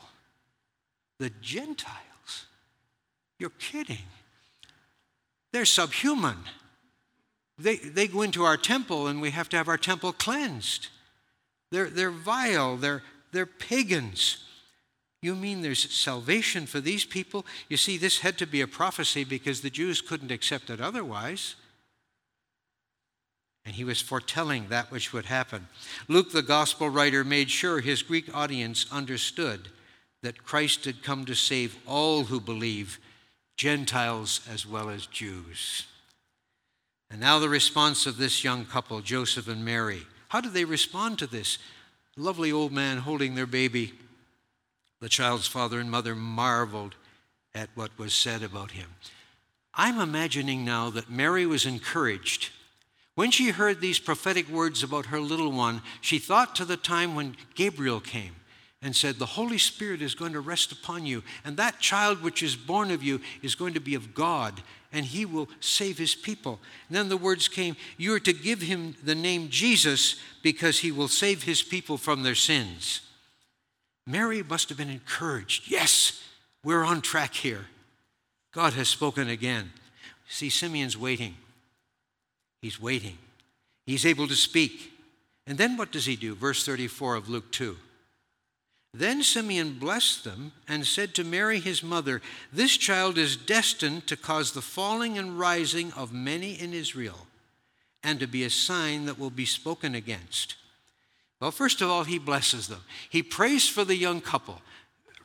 The 1.19 1.31
Gentiles? 1.41 2.45
You're 3.39 3.51
kidding. 3.51 4.07
They're 5.51 5.65
subhuman. 5.65 6.37
They, 7.57 7.77
they 7.77 8.07
go 8.07 8.21
into 8.21 8.43
our 8.43 8.57
temple 8.57 9.07
and 9.07 9.21
we 9.21 9.31
have 9.31 9.49
to 9.49 9.57
have 9.57 9.67
our 9.67 9.77
temple 9.77 10.13
cleansed. 10.13 10.87
They're, 11.71 11.89
they're 11.89 12.11
vile, 12.11 12.75
they're, 12.77 13.03
they're 13.31 13.45
pagans. 13.45 14.43
You 15.21 15.35
mean 15.35 15.61
there's 15.61 15.91
salvation 15.93 16.65
for 16.65 16.79
these 16.79 17.05
people? 17.05 17.45
You 17.69 17.77
see, 17.77 17.97
this 17.97 18.19
had 18.19 18.37
to 18.39 18.47
be 18.47 18.61
a 18.61 18.67
prophecy 18.67 19.23
because 19.23 19.61
the 19.61 19.69
Jews 19.69 20.01
couldn't 20.01 20.31
accept 20.31 20.69
it 20.69 20.81
otherwise. 20.81 21.55
And 23.65 23.75
he 23.75 23.83
was 23.83 24.01
foretelling 24.01 24.69
that 24.69 24.91
which 24.91 25.13
would 25.13 25.25
happen. 25.25 25.67
Luke, 26.07 26.31
the 26.31 26.41
gospel 26.41 26.89
writer, 26.89 27.23
made 27.23 27.51
sure 27.51 27.79
his 27.79 28.01
Greek 28.01 28.35
audience 28.35 28.85
understood 28.91 29.69
that 30.23 30.43
Christ 30.43 30.85
had 30.85 31.03
come 31.03 31.25
to 31.25 31.35
save 31.35 31.77
all 31.87 32.23
who 32.25 32.39
believe, 32.39 32.99
Gentiles 33.57 34.41
as 34.51 34.65
well 34.65 34.89
as 34.89 35.05
Jews. 35.05 35.85
And 37.11 37.19
now 37.19 37.39
the 37.39 37.49
response 37.49 38.05
of 38.05 38.17
this 38.17 38.43
young 38.43 38.65
couple, 38.65 39.01
Joseph 39.01 39.47
and 39.47 39.63
Mary. 39.65 40.03
How 40.29 40.41
did 40.41 40.53
they 40.53 40.65
respond 40.65 41.19
to 41.19 41.27
this? 41.27 41.57
Lovely 42.17 42.51
old 42.51 42.71
man 42.71 42.99
holding 42.99 43.35
their 43.35 43.45
baby. 43.45 43.93
The 45.01 45.09
child's 45.09 45.47
father 45.47 45.79
and 45.79 45.91
mother 45.91 46.15
marveled 46.15 46.95
at 47.53 47.69
what 47.75 47.97
was 47.97 48.13
said 48.13 48.43
about 48.43 48.71
him. 48.71 48.87
I'm 49.73 49.99
imagining 49.99 50.63
now 50.63 50.89
that 50.89 51.09
Mary 51.09 51.45
was 51.45 51.65
encouraged 51.65 52.49
when 53.21 53.29
she 53.29 53.51
heard 53.51 53.79
these 53.79 53.99
prophetic 53.99 54.49
words 54.49 54.81
about 54.81 55.05
her 55.05 55.19
little 55.19 55.51
one, 55.51 55.83
she 56.01 56.17
thought 56.17 56.55
to 56.55 56.65
the 56.65 56.75
time 56.75 57.13
when 57.13 57.37
Gabriel 57.53 57.99
came 57.99 58.31
and 58.81 58.95
said, 58.95 59.17
The 59.19 59.27
Holy 59.27 59.59
Spirit 59.59 60.01
is 60.01 60.15
going 60.15 60.33
to 60.33 60.39
rest 60.39 60.71
upon 60.71 61.05
you, 61.05 61.21
and 61.45 61.55
that 61.55 61.79
child 61.79 62.23
which 62.23 62.41
is 62.41 62.55
born 62.55 62.89
of 62.89 63.03
you 63.03 63.21
is 63.43 63.53
going 63.53 63.75
to 63.75 63.79
be 63.79 63.93
of 63.93 64.15
God, 64.15 64.63
and 64.91 65.05
he 65.05 65.23
will 65.23 65.49
save 65.59 65.99
his 65.99 66.15
people. 66.15 66.59
And 66.87 66.97
then 66.97 67.09
the 67.09 67.15
words 67.15 67.47
came, 67.47 67.75
You 67.95 68.15
are 68.15 68.19
to 68.21 68.33
give 68.33 68.63
him 68.63 68.95
the 69.03 69.13
name 69.13 69.49
Jesus 69.49 70.15
because 70.41 70.79
he 70.79 70.91
will 70.91 71.07
save 71.07 71.43
his 71.43 71.61
people 71.61 71.97
from 71.97 72.23
their 72.23 72.33
sins. 72.33 73.01
Mary 74.07 74.41
must 74.41 74.67
have 74.69 74.79
been 74.79 74.89
encouraged. 74.89 75.69
Yes, 75.69 76.23
we're 76.63 76.83
on 76.83 77.01
track 77.01 77.35
here. 77.35 77.67
God 78.51 78.73
has 78.73 78.89
spoken 78.89 79.29
again. 79.29 79.73
See, 80.27 80.49
Simeon's 80.49 80.97
waiting. 80.97 81.35
He's 82.61 82.81
waiting. 82.81 83.17
He's 83.85 84.05
able 84.05 84.27
to 84.27 84.35
speak. 84.35 84.91
And 85.47 85.57
then 85.57 85.77
what 85.77 85.91
does 85.91 86.05
he 86.05 86.15
do? 86.15 86.35
Verse 86.35 86.65
34 86.65 87.15
of 87.15 87.29
Luke 87.29 87.51
2. 87.51 87.75
Then 88.93 89.23
Simeon 89.23 89.79
blessed 89.79 90.25
them 90.25 90.51
and 90.67 90.85
said 90.85 91.15
to 91.15 91.23
Mary 91.23 91.59
his 91.59 91.81
mother, 91.81 92.21
This 92.51 92.75
child 92.75 93.17
is 93.17 93.37
destined 93.37 94.05
to 94.07 94.17
cause 94.17 94.51
the 94.51 94.61
falling 94.61 95.17
and 95.17 95.39
rising 95.39 95.93
of 95.93 96.11
many 96.11 96.59
in 96.59 96.73
Israel, 96.73 97.27
and 98.03 98.19
to 98.19 98.27
be 98.27 98.43
a 98.43 98.49
sign 98.49 99.05
that 99.05 99.17
will 99.17 99.29
be 99.29 99.45
spoken 99.45 99.95
against. 99.95 100.55
Well, 101.39 101.51
first 101.51 101.81
of 101.81 101.89
all, 101.89 102.03
he 102.03 102.19
blesses 102.19 102.67
them. 102.67 102.81
He 103.09 103.23
prays 103.23 103.67
for 103.67 103.85
the 103.85 103.95
young 103.95 104.19
couple. 104.19 104.61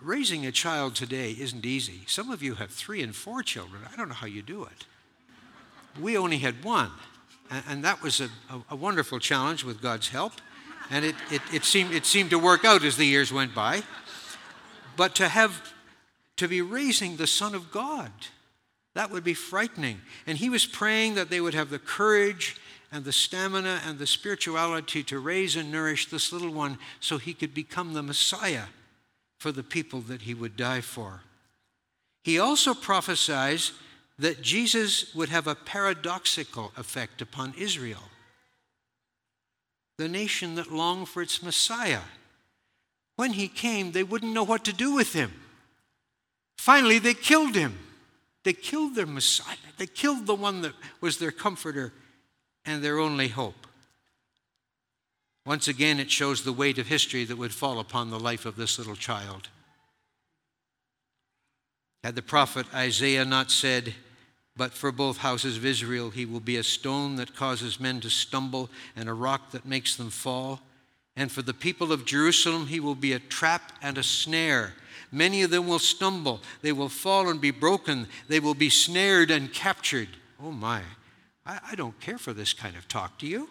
Raising 0.00 0.46
a 0.46 0.52
child 0.52 0.94
today 0.94 1.32
isn't 1.32 1.66
easy. 1.66 2.02
Some 2.06 2.30
of 2.30 2.42
you 2.42 2.54
have 2.54 2.70
three 2.70 3.02
and 3.02 3.14
four 3.14 3.42
children. 3.42 3.82
I 3.92 3.96
don't 3.96 4.08
know 4.08 4.14
how 4.14 4.26
you 4.26 4.42
do 4.42 4.64
it. 4.64 4.86
We 6.00 6.16
only 6.16 6.38
had 6.38 6.62
one. 6.62 6.92
And 7.68 7.84
that 7.84 8.02
was 8.02 8.20
a, 8.20 8.28
a 8.70 8.76
wonderful 8.76 9.18
challenge 9.18 9.64
with 9.64 9.80
God's 9.80 10.08
help. 10.08 10.32
And 10.90 11.04
it, 11.04 11.14
it, 11.30 11.42
it, 11.52 11.64
seemed, 11.64 11.92
it 11.92 12.06
seemed 12.06 12.30
to 12.30 12.38
work 12.38 12.64
out 12.64 12.84
as 12.84 12.96
the 12.96 13.06
years 13.06 13.32
went 13.32 13.54
by. 13.54 13.82
But 14.96 15.14
to 15.16 15.28
have, 15.28 15.72
to 16.36 16.48
be 16.48 16.62
raising 16.62 17.16
the 17.16 17.26
Son 17.26 17.54
of 17.54 17.70
God, 17.70 18.10
that 18.94 19.10
would 19.10 19.24
be 19.24 19.34
frightening. 19.34 20.00
And 20.26 20.38
he 20.38 20.48
was 20.48 20.64
praying 20.64 21.14
that 21.16 21.28
they 21.28 21.40
would 21.40 21.54
have 21.54 21.70
the 21.70 21.78
courage 21.78 22.56
and 22.92 23.04
the 23.04 23.12
stamina 23.12 23.80
and 23.86 23.98
the 23.98 24.06
spirituality 24.06 25.02
to 25.04 25.18
raise 25.18 25.56
and 25.56 25.70
nourish 25.70 26.08
this 26.08 26.32
little 26.32 26.52
one 26.52 26.78
so 27.00 27.18
he 27.18 27.34
could 27.34 27.52
become 27.52 27.92
the 27.92 28.02
Messiah 28.02 28.66
for 29.38 29.52
the 29.52 29.62
people 29.62 30.00
that 30.02 30.22
he 30.22 30.34
would 30.34 30.56
die 30.56 30.80
for. 30.80 31.20
He 32.22 32.38
also 32.38 32.74
prophesies 32.74 33.72
that 34.18 34.40
Jesus 34.40 35.14
would 35.14 35.28
have 35.28 35.46
a 35.46 35.54
paradoxical 35.54 36.72
effect 36.76 37.20
upon 37.20 37.54
Israel, 37.58 38.02
the 39.98 40.08
nation 40.08 40.54
that 40.54 40.72
longed 40.72 41.08
for 41.08 41.22
its 41.22 41.42
Messiah. 41.42 42.00
When 43.16 43.32
he 43.32 43.48
came, 43.48 43.92
they 43.92 44.02
wouldn't 44.02 44.32
know 44.32 44.44
what 44.44 44.64
to 44.64 44.72
do 44.72 44.94
with 44.94 45.12
him. 45.12 45.32
Finally, 46.58 46.98
they 46.98 47.14
killed 47.14 47.54
him. 47.54 47.78
They 48.44 48.52
killed 48.52 48.94
their 48.94 49.06
Messiah. 49.06 49.56
They 49.76 49.86
killed 49.86 50.26
the 50.26 50.34
one 50.34 50.62
that 50.62 50.74
was 51.00 51.18
their 51.18 51.30
comforter 51.30 51.92
and 52.64 52.82
their 52.82 52.98
only 52.98 53.28
hope. 53.28 53.66
Once 55.44 55.68
again, 55.68 56.00
it 56.00 56.10
shows 56.10 56.42
the 56.42 56.52
weight 56.52 56.78
of 56.78 56.88
history 56.88 57.24
that 57.24 57.38
would 57.38 57.54
fall 57.54 57.78
upon 57.78 58.10
the 58.10 58.18
life 58.18 58.46
of 58.46 58.56
this 58.56 58.78
little 58.78 58.96
child. 58.96 59.48
Had 62.02 62.16
the 62.16 62.22
prophet 62.22 62.66
Isaiah 62.74 63.24
not 63.24 63.50
said, 63.50 63.94
But 64.56 64.72
for 64.72 64.90
both 64.90 65.18
houses 65.18 65.56
of 65.56 65.66
Israel, 65.66 66.10
he 66.10 66.24
will 66.24 66.40
be 66.40 66.56
a 66.56 66.62
stone 66.62 67.16
that 67.16 67.36
causes 67.36 67.78
men 67.78 68.00
to 68.00 68.10
stumble 68.10 68.70
and 68.94 69.08
a 69.08 69.14
rock 69.14 69.50
that 69.50 69.66
makes 69.66 69.96
them 69.96 70.10
fall. 70.10 70.60
And 71.14 71.30
for 71.30 71.42
the 71.42 71.54
people 71.54 71.92
of 71.92 72.06
Jerusalem, 72.06 72.66
he 72.66 72.80
will 72.80 72.94
be 72.94 73.12
a 73.12 73.18
trap 73.18 73.72
and 73.82 73.98
a 73.98 74.02
snare. 74.02 74.74
Many 75.12 75.42
of 75.42 75.50
them 75.50 75.66
will 75.66 75.78
stumble. 75.78 76.42
They 76.62 76.72
will 76.72 76.88
fall 76.88 77.28
and 77.28 77.40
be 77.40 77.50
broken. 77.50 78.06
They 78.28 78.40
will 78.40 78.54
be 78.54 78.70
snared 78.70 79.30
and 79.30 79.52
captured. 79.52 80.08
Oh 80.42 80.50
my, 80.50 80.82
I, 81.44 81.60
I 81.72 81.74
don't 81.74 81.98
care 82.00 82.18
for 82.18 82.32
this 82.32 82.52
kind 82.52 82.76
of 82.76 82.88
talk, 82.88 83.18
do 83.18 83.26
you? 83.26 83.48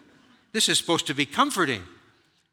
This 0.52 0.68
is 0.68 0.78
supposed 0.78 1.06
to 1.08 1.14
be 1.14 1.26
comforting. 1.26 1.82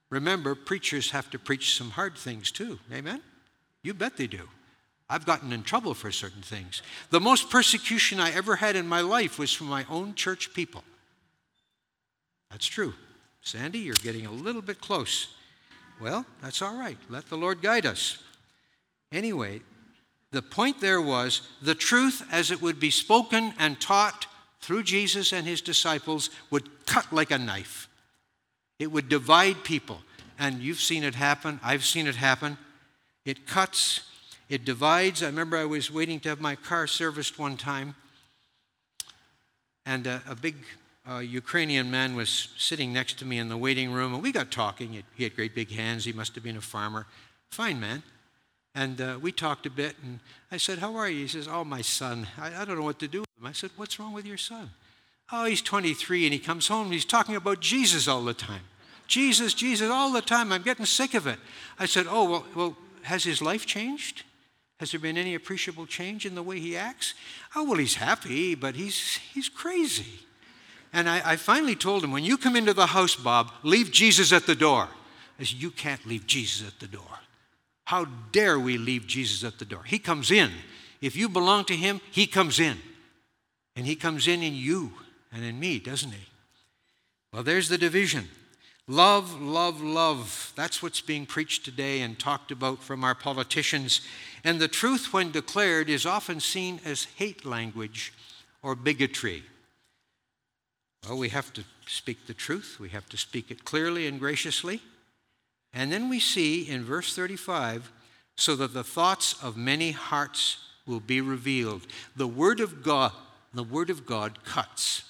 Remember, 0.09 0.55
preachers 0.55 1.11
have 1.11 1.29
to 1.31 1.39
preach 1.39 1.75
some 1.75 1.91
hard 1.91 2.15
things 2.15 2.51
too. 2.51 2.79
Amen? 2.91 3.21
You 3.81 3.93
bet 3.93 4.17
they 4.17 4.27
do. 4.27 4.47
I've 5.13 5.27
gotten 5.27 5.53
in 5.53 5.61
trouble 5.61 5.93
for 5.93 6.11
certain 6.11 6.41
things. 6.41 6.81
The 7.11 7.19
most 7.19 7.51
persecution 7.51 8.19
I 8.19 8.31
ever 8.31 8.55
had 8.55 8.75
in 8.75 8.87
my 8.87 9.01
life 9.01 9.37
was 9.37 9.53
from 9.53 9.67
my 9.67 9.85
own 9.87 10.15
church 10.15 10.55
people. 10.55 10.83
That's 12.49 12.65
true. 12.65 12.95
Sandy, 13.43 13.77
you're 13.77 13.93
getting 13.93 14.25
a 14.25 14.31
little 14.31 14.63
bit 14.63 14.81
close. 14.81 15.27
Well, 16.01 16.25
that's 16.41 16.63
all 16.63 16.75
right. 16.75 16.97
Let 17.09 17.29
the 17.29 17.37
Lord 17.37 17.61
guide 17.61 17.85
us. 17.85 18.23
Anyway, 19.11 19.61
the 20.31 20.41
point 20.41 20.81
there 20.81 20.99
was 20.99 21.47
the 21.61 21.75
truth 21.75 22.25
as 22.31 22.49
it 22.49 22.59
would 22.59 22.79
be 22.79 22.89
spoken 22.89 23.53
and 23.59 23.79
taught 23.79 24.25
through 24.61 24.81
Jesus 24.81 25.31
and 25.31 25.45
his 25.45 25.61
disciples 25.61 26.31
would 26.49 26.87
cut 26.87 27.13
like 27.13 27.29
a 27.29 27.37
knife. 27.37 27.87
It 28.79 28.91
would 28.91 29.09
divide 29.09 29.63
people. 29.63 30.01
And 30.39 30.59
you've 30.59 30.81
seen 30.81 31.03
it 31.03 31.13
happen. 31.13 31.59
I've 31.61 31.85
seen 31.85 32.07
it 32.07 32.15
happen. 32.15 32.57
It 33.25 33.45
cuts 33.45 34.09
it 34.53 34.63
divides. 34.63 35.23
I 35.23 35.25
remember 35.25 35.57
I 35.57 35.65
was 35.65 35.89
waiting 35.89 36.19
to 36.19 36.29
have 36.29 36.39
my 36.39 36.55
car 36.55 36.85
serviced 36.85 37.39
one 37.39 37.57
time, 37.57 37.95
and 39.83 40.05
a, 40.05 40.21
a 40.29 40.35
big 40.35 40.57
uh, 41.09 41.17
Ukrainian 41.17 41.89
man 41.89 42.15
was 42.15 42.49
sitting 42.55 42.93
next 42.93 43.17
to 43.17 43.25
me 43.25 43.39
in 43.39 43.49
the 43.49 43.57
waiting 43.57 43.91
room, 43.91 44.13
and 44.13 44.21
we 44.21 44.31
got 44.31 44.51
talking. 44.51 45.03
He 45.15 45.23
had 45.23 45.35
great 45.35 45.55
big 45.55 45.71
hands. 45.71 46.05
He 46.05 46.13
must 46.13 46.35
have 46.35 46.43
been 46.43 46.55
a 46.55 46.61
farmer. 46.61 47.07
Fine 47.49 47.79
man. 47.79 48.03
And 48.75 49.01
uh, 49.01 49.17
we 49.19 49.31
talked 49.31 49.65
a 49.65 49.71
bit, 49.71 49.95
and 50.03 50.19
I 50.51 50.57
said, 50.57 50.77
How 50.77 50.95
are 50.97 51.09
you? 51.09 51.21
He 51.21 51.27
says, 51.27 51.47
Oh, 51.47 51.63
my 51.63 51.81
son. 51.81 52.27
I, 52.37 52.61
I 52.61 52.65
don't 52.65 52.77
know 52.77 52.83
what 52.83 52.99
to 52.99 53.07
do 53.07 53.21
with 53.21 53.29
him. 53.39 53.47
I 53.47 53.53
said, 53.53 53.71
What's 53.75 53.99
wrong 53.99 54.13
with 54.13 54.27
your 54.27 54.37
son? 54.37 54.69
Oh, 55.31 55.45
he's 55.45 55.63
23, 55.63 56.25
and 56.25 56.33
he 56.33 56.39
comes 56.39 56.67
home, 56.67 56.85
and 56.85 56.93
he's 56.93 57.05
talking 57.05 57.35
about 57.35 57.59
Jesus 57.59 58.07
all 58.07 58.23
the 58.23 58.35
time. 58.35 58.61
Jesus, 59.07 59.55
Jesus, 59.55 59.89
all 59.89 60.11
the 60.11 60.21
time. 60.21 60.51
I'm 60.51 60.61
getting 60.61 60.85
sick 60.85 61.15
of 61.15 61.25
it. 61.25 61.39
I 61.79 61.87
said, 61.87 62.05
Oh, 62.07 62.29
well, 62.29 62.45
well 62.53 62.77
has 63.01 63.23
his 63.23 63.41
life 63.41 63.65
changed? 63.65 64.23
Has 64.79 64.91
there 64.91 64.99
been 64.99 65.17
any 65.17 65.35
appreciable 65.35 65.85
change 65.85 66.25
in 66.25 66.35
the 66.35 66.43
way 66.43 66.59
he 66.59 66.75
acts? 66.75 67.13
Oh, 67.55 67.63
well, 67.63 67.77
he's 67.77 67.95
happy, 67.95 68.55
but 68.55 68.75
he's, 68.75 69.17
he's 69.33 69.49
crazy. 69.49 70.25
And 70.91 71.09
I, 71.09 71.31
I 71.31 71.35
finally 71.35 71.75
told 71.75 72.03
him, 72.03 72.11
when 72.11 72.23
you 72.23 72.37
come 72.37 72.55
into 72.55 72.73
the 72.73 72.87
house, 72.87 73.15
Bob, 73.15 73.51
leave 73.63 73.91
Jesus 73.91 74.31
at 74.31 74.45
the 74.45 74.55
door. 74.55 74.89
I 75.39 75.43
said, 75.43 75.57
You 75.57 75.71
can't 75.71 76.05
leave 76.05 76.27
Jesus 76.27 76.67
at 76.67 76.79
the 76.79 76.87
door. 76.87 77.19
How 77.85 78.05
dare 78.31 78.59
we 78.59 78.77
leave 78.77 79.07
Jesus 79.07 79.43
at 79.43 79.59
the 79.59 79.65
door? 79.65 79.83
He 79.83 79.99
comes 79.99 80.31
in. 80.31 80.51
If 81.01 81.15
you 81.15 81.27
belong 81.27 81.65
to 81.65 81.75
him, 81.75 81.99
he 82.11 82.27
comes 82.27 82.59
in. 82.59 82.77
And 83.75 83.85
he 83.85 83.95
comes 83.95 84.27
in 84.27 84.43
in 84.43 84.55
you 84.55 84.93
and 85.31 85.43
in 85.43 85.59
me, 85.59 85.79
doesn't 85.79 86.11
he? 86.11 86.27
Well, 87.33 87.43
there's 87.43 87.69
the 87.69 87.77
division. 87.77 88.29
Love, 88.87 89.41
love, 89.41 89.81
love. 89.81 90.51
That's 90.57 90.83
what's 90.83 90.99
being 90.99 91.25
preached 91.25 91.63
today 91.63 92.01
and 92.01 92.19
talked 92.19 92.51
about 92.51 92.83
from 92.83 93.05
our 93.05 93.15
politicians. 93.15 94.01
And 94.43 94.59
the 94.59 94.67
truth, 94.67 95.13
when 95.13 95.31
declared, 95.31 95.89
is 95.89 96.05
often 96.05 96.41
seen 96.41 96.81
as 96.83 97.05
hate 97.15 97.45
language 97.45 98.11
or 98.61 98.75
bigotry. 98.75 99.43
Well, 101.07 101.17
we 101.17 101.29
have 101.29 101.53
to 101.53 101.63
speak 101.87 102.27
the 102.27 102.33
truth, 102.33 102.77
we 102.79 102.89
have 102.89 103.07
to 103.09 103.17
speak 103.17 103.51
it 103.51 103.63
clearly 103.63 104.05
and 104.05 104.19
graciously. 104.19 104.81
And 105.73 105.91
then 105.91 106.09
we 106.09 106.19
see 106.19 106.69
in 106.69 106.83
verse 106.83 107.15
35 107.15 107.89
so 108.35 108.55
that 108.57 108.73
the 108.73 108.83
thoughts 108.83 109.41
of 109.41 109.55
many 109.55 109.91
hearts 109.91 110.57
will 110.85 110.99
be 110.99 111.21
revealed. 111.21 111.87
The 112.17 112.27
Word 112.27 112.59
of 112.59 112.83
God, 112.83 113.13
the 113.53 113.63
Word 113.63 113.89
of 113.89 114.05
God 114.05 114.43
cuts. 114.43 115.03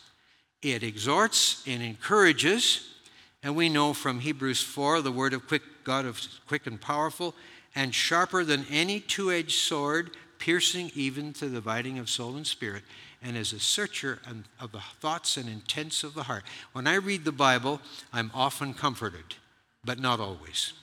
It 0.62 0.84
exhorts 0.84 1.63
and 1.67 1.82
encourages 1.82 2.92
and 3.43 3.56
we 3.56 3.67
know 3.67 3.93
from 3.93 4.21
Hebrews 4.21 4.62
4 4.63 5.01
the 5.01 5.12
word 5.12 5.34
of 5.34 5.47
quick, 5.47 5.62
God 5.84 6.06
of 6.06 6.19
quick 6.47 6.65
and 6.65 6.79
powerful, 6.79 7.36
and 7.75 7.93
sharper 7.93 8.43
than 8.43 8.65
any 8.69 8.99
two 9.01 9.32
edged 9.32 9.60
sword, 9.60 10.12
piercing 10.39 10.91
even 10.95 11.34
to 11.34 11.49
the 11.49 11.56
dividing 11.56 11.99
of 11.99 12.10
soul 12.10 12.38
and 12.38 12.47
spirit, 12.47 12.84
and 13.21 13.36
is 13.36 13.51
a 13.51 13.60
searcher 13.60 14.19
of 14.60 14.71
the 14.71 14.79
thoughts 15.01 15.36
and 15.38 15.49
intents 15.49 16.03
of 16.03 16.13
the 16.13 16.23
heart. 16.23 16.43
When 16.71 16.88
I 16.88 16.95
read 16.95 17.25
the 17.25 17.32
Bible, 17.32 17.82
I'm 18.13 18.32
often 18.34 18.73
comforted, 18.73 19.36
but 19.84 19.99
not 19.99 20.19
always. 20.19 20.73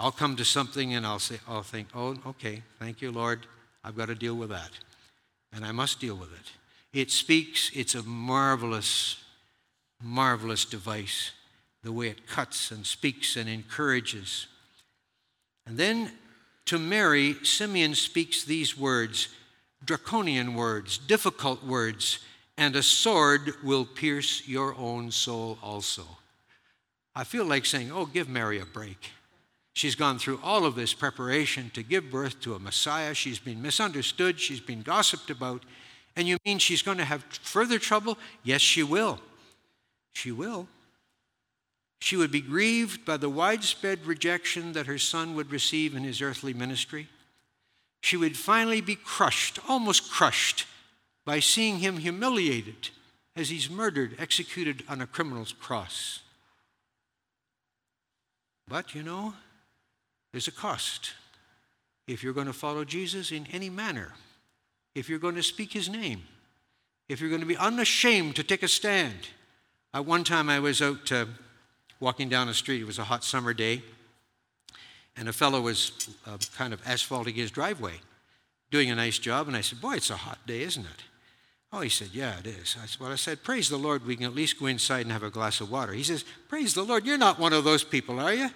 I'll 0.00 0.12
come 0.12 0.36
to 0.36 0.44
something 0.44 0.94
and 0.94 1.04
I'll 1.06 1.18
say, 1.18 1.38
I'll 1.48 1.62
think, 1.62 1.88
oh, 1.94 2.16
okay, 2.26 2.62
thank 2.78 3.02
you, 3.02 3.10
Lord. 3.10 3.46
I've 3.84 3.96
got 3.96 4.06
to 4.06 4.14
deal 4.14 4.34
with 4.34 4.50
that. 4.50 4.70
And 5.52 5.64
I 5.64 5.72
must 5.72 5.98
deal 6.00 6.14
with 6.14 6.32
it. 6.32 6.52
It 6.92 7.10
speaks, 7.10 7.70
it's 7.74 7.94
a 7.94 8.02
marvelous, 8.02 9.22
marvelous 10.02 10.64
device 10.64 11.32
the 11.82 11.92
way 11.92 12.08
it 12.08 12.26
cuts 12.26 12.70
and 12.70 12.84
speaks 12.86 13.36
and 13.36 13.48
encourages. 13.48 14.46
And 15.66 15.76
then 15.78 16.12
to 16.66 16.78
Mary, 16.78 17.36
Simeon 17.42 17.94
speaks 17.94 18.44
these 18.44 18.76
words 18.76 19.28
draconian 19.84 20.54
words, 20.54 20.98
difficult 20.98 21.64
words, 21.64 22.18
and 22.56 22.74
a 22.74 22.82
sword 22.82 23.54
will 23.62 23.84
pierce 23.84 24.46
your 24.48 24.74
own 24.74 25.10
soul 25.10 25.56
also. 25.62 26.02
I 27.14 27.24
feel 27.24 27.44
like 27.44 27.64
saying, 27.64 27.92
Oh, 27.92 28.06
give 28.06 28.28
Mary 28.28 28.60
a 28.60 28.66
break. 28.66 29.12
She's 29.74 29.94
gone 29.94 30.18
through 30.18 30.40
all 30.42 30.64
of 30.64 30.74
this 30.74 30.92
preparation 30.92 31.70
to 31.74 31.84
give 31.84 32.10
birth 32.10 32.40
to 32.40 32.54
a 32.54 32.58
Messiah. 32.58 33.14
She's 33.14 33.38
been 33.38 33.62
misunderstood. 33.62 34.40
She's 34.40 34.60
been 34.60 34.82
gossiped 34.82 35.30
about. 35.30 35.62
And 36.16 36.26
you 36.26 36.36
mean 36.44 36.58
she's 36.58 36.82
going 36.82 36.98
to 36.98 37.04
have 37.04 37.22
further 37.30 37.78
trouble? 37.78 38.18
Yes, 38.42 38.60
she 38.60 38.82
will. 38.82 39.20
She 40.14 40.32
will. 40.32 40.66
She 42.00 42.16
would 42.16 42.30
be 42.30 42.40
grieved 42.40 43.04
by 43.04 43.16
the 43.16 43.28
widespread 43.28 44.06
rejection 44.06 44.72
that 44.72 44.86
her 44.86 44.98
son 44.98 45.34
would 45.34 45.50
receive 45.50 45.96
in 45.96 46.04
his 46.04 46.22
earthly 46.22 46.54
ministry. 46.54 47.08
She 48.00 48.16
would 48.16 48.36
finally 48.36 48.80
be 48.80 48.94
crushed, 48.94 49.58
almost 49.68 50.10
crushed, 50.10 50.66
by 51.24 51.40
seeing 51.40 51.78
him 51.78 51.98
humiliated 51.98 52.90
as 53.34 53.50
he's 53.50 53.68
murdered, 53.68 54.16
executed 54.18 54.84
on 54.88 55.00
a 55.00 55.06
criminal's 55.06 55.52
cross. 55.52 56.20
But 58.68 58.94
you 58.94 59.02
know, 59.02 59.34
there's 60.32 60.48
a 60.48 60.52
cost. 60.52 61.12
If 62.06 62.22
you're 62.22 62.32
going 62.32 62.46
to 62.46 62.52
follow 62.52 62.84
Jesus 62.84 63.32
in 63.32 63.46
any 63.52 63.70
manner, 63.70 64.14
if 64.94 65.08
you're 65.08 65.18
going 65.18 65.34
to 65.34 65.42
speak 65.42 65.72
his 65.72 65.88
name, 65.88 66.22
if 67.08 67.20
you're 67.20 67.30
going 67.30 67.40
to 67.40 67.46
be 67.46 67.56
unashamed 67.56 68.36
to 68.36 68.42
take 68.42 68.62
a 68.62 68.68
stand. 68.68 69.28
At 69.94 70.04
one 70.04 70.24
time 70.24 70.48
I 70.48 70.60
was 70.60 70.82
out. 70.82 71.10
Uh, 71.10 71.26
walking 72.00 72.28
down 72.28 72.46
the 72.46 72.54
street. 72.54 72.80
It 72.80 72.86
was 72.86 72.98
a 72.98 73.04
hot 73.04 73.24
summer 73.24 73.52
day, 73.52 73.82
and 75.16 75.28
a 75.28 75.32
fellow 75.32 75.60
was 75.60 76.08
uh, 76.26 76.38
kind 76.56 76.72
of 76.72 76.80
asphalting 76.86 77.34
his 77.34 77.50
driveway, 77.50 77.94
doing 78.70 78.90
a 78.90 78.94
nice 78.94 79.18
job. 79.18 79.48
And 79.48 79.56
I 79.56 79.60
said, 79.60 79.80
Boy, 79.80 79.94
it's 79.94 80.10
a 80.10 80.16
hot 80.16 80.38
day, 80.46 80.62
isn't 80.62 80.84
it? 80.84 81.02
Oh, 81.72 81.80
he 81.80 81.88
said, 81.88 82.08
Yeah, 82.12 82.38
it 82.38 82.46
is. 82.46 82.76
I 82.82 82.86
said, 82.86 83.00
Well, 83.00 83.12
I 83.12 83.16
said, 83.16 83.42
Praise 83.42 83.68
the 83.68 83.76
Lord, 83.76 84.06
we 84.06 84.16
can 84.16 84.26
at 84.26 84.34
least 84.34 84.58
go 84.58 84.66
inside 84.66 85.02
and 85.02 85.12
have 85.12 85.22
a 85.22 85.30
glass 85.30 85.60
of 85.60 85.70
water. 85.70 85.92
He 85.92 86.02
says, 86.02 86.24
Praise 86.48 86.74
the 86.74 86.82
Lord, 86.82 87.04
you're 87.04 87.18
not 87.18 87.38
one 87.38 87.52
of 87.52 87.64
those 87.64 87.84
people, 87.84 88.20
are 88.20 88.34
you? 88.34 88.50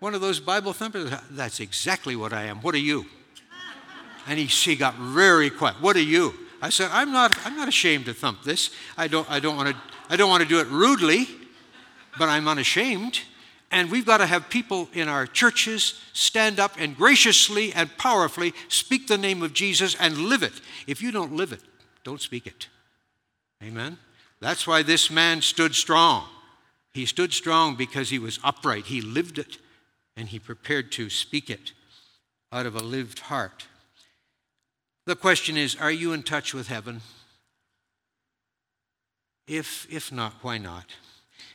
One 0.00 0.14
of 0.14 0.20
those 0.20 0.40
Bible 0.40 0.72
thumpers? 0.72 1.10
That's 1.30 1.60
exactly 1.60 2.16
what 2.16 2.32
I 2.32 2.44
am. 2.44 2.60
What 2.60 2.74
are 2.74 2.78
you? 2.78 3.06
And 4.26 4.38
he, 4.38 4.46
she 4.46 4.74
got 4.76 4.94
very 4.94 5.50
quiet. 5.50 5.80
What 5.80 5.96
are 5.96 6.02
you? 6.02 6.34
I 6.62 6.70
said, 6.70 6.90
I'm 6.92 7.12
not, 7.12 7.36
I'm 7.44 7.56
not 7.56 7.68
ashamed 7.68 8.06
to 8.06 8.14
thump 8.14 8.42
this. 8.42 8.70
I 8.96 9.06
don't, 9.06 9.30
I 9.30 9.38
don't 9.38 9.56
want 9.56 9.68
to, 9.68 9.76
I 10.08 10.16
don't 10.16 10.30
want 10.30 10.42
to 10.42 10.48
do 10.48 10.60
it 10.60 10.66
rudely 10.68 11.28
but 12.18 12.28
I'm 12.28 12.48
unashamed. 12.48 13.20
And 13.70 13.90
we've 13.90 14.06
got 14.06 14.18
to 14.18 14.26
have 14.26 14.48
people 14.48 14.88
in 14.92 15.08
our 15.08 15.26
churches 15.26 16.00
stand 16.12 16.60
up 16.60 16.76
and 16.78 16.96
graciously 16.96 17.72
and 17.72 17.96
powerfully 17.98 18.52
speak 18.68 19.08
the 19.08 19.18
name 19.18 19.42
of 19.42 19.52
Jesus 19.52 19.96
and 19.98 20.16
live 20.16 20.42
it. 20.42 20.60
If 20.86 21.02
you 21.02 21.10
don't 21.10 21.32
live 21.32 21.52
it, 21.52 21.60
don't 22.04 22.20
speak 22.20 22.46
it. 22.46 22.68
Amen? 23.62 23.98
That's 24.40 24.66
why 24.66 24.82
this 24.82 25.10
man 25.10 25.42
stood 25.42 25.74
strong. 25.74 26.24
He 26.92 27.06
stood 27.06 27.32
strong 27.32 27.74
because 27.74 28.10
he 28.10 28.18
was 28.18 28.38
upright. 28.44 28.86
He 28.86 29.00
lived 29.00 29.38
it 29.38 29.58
and 30.16 30.28
he 30.28 30.38
prepared 30.38 30.92
to 30.92 31.10
speak 31.10 31.50
it 31.50 31.72
out 32.52 32.66
of 32.66 32.76
a 32.76 32.82
lived 32.84 33.18
heart. 33.20 33.66
The 35.06 35.16
question 35.16 35.56
is 35.56 35.74
are 35.76 35.90
you 35.90 36.12
in 36.12 36.22
touch 36.22 36.54
with 36.54 36.68
heaven? 36.68 37.00
If, 39.46 39.86
if 39.90 40.12
not, 40.12 40.34
why 40.42 40.58
not? 40.58 40.86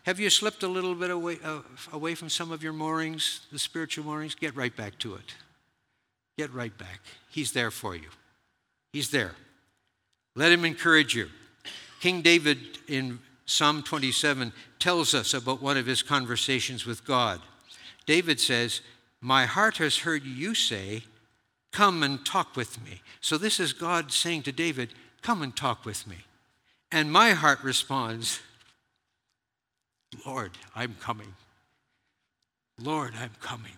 Have 0.10 0.20
you 0.20 0.32
slipped 0.32 0.64
a 0.64 0.68
little 0.68 0.96
bit 0.96 1.12
away, 1.12 1.38
uh, 1.44 1.60
away 1.94 2.16
from 2.16 2.30
some 2.30 2.52
of 2.52 2.64
your 2.64 2.74
moorings, 2.74 3.42
the 3.52 3.60
spiritual 3.60 4.06
moorings? 4.06 4.34
Get 4.34 4.56
right 4.56 4.76
back 4.76 4.98
to 4.98 5.14
it. 5.14 5.36
Get 6.36 6.52
right 6.52 6.76
back. 6.76 7.02
He's 7.30 7.52
there 7.52 7.70
for 7.70 7.96
you. 7.96 8.08
He's 8.92 9.12
there. 9.12 9.36
Let 10.36 10.52
him 10.52 10.66
encourage 10.66 11.14
you. 11.14 11.28
King 12.02 12.24
David 12.24 12.58
in 12.88 13.20
Psalm 13.46 13.84
27 13.84 14.52
tells 14.80 15.14
us 15.14 15.36
about 15.36 15.62
one 15.62 15.78
of 15.78 15.86
his 15.86 16.02
conversations 16.02 16.88
with 16.88 17.06
God. 17.06 17.40
David 18.08 18.40
says, 18.40 18.82
My 19.22 19.46
heart 19.46 19.78
has 19.78 20.00
heard 20.00 20.24
you 20.24 20.56
say, 20.56 21.04
Come 21.72 22.02
and 22.02 22.26
talk 22.26 22.56
with 22.56 22.84
me. 22.84 23.04
So 23.22 23.38
this 23.38 23.60
is 23.60 23.74
God 23.74 24.12
saying 24.12 24.42
to 24.42 24.52
David, 24.52 24.90
Come 25.22 25.44
and 25.44 25.56
talk 25.56 25.86
with 25.86 26.08
me. 26.08 26.26
And 26.92 27.12
my 27.12 27.34
heart 27.34 27.64
responds, 27.64 28.40
Lord, 30.26 30.52
I'm 30.76 30.96
coming. 31.00 31.34
Lord, 32.82 33.14
I'm 33.20 33.32
coming. 33.42 33.74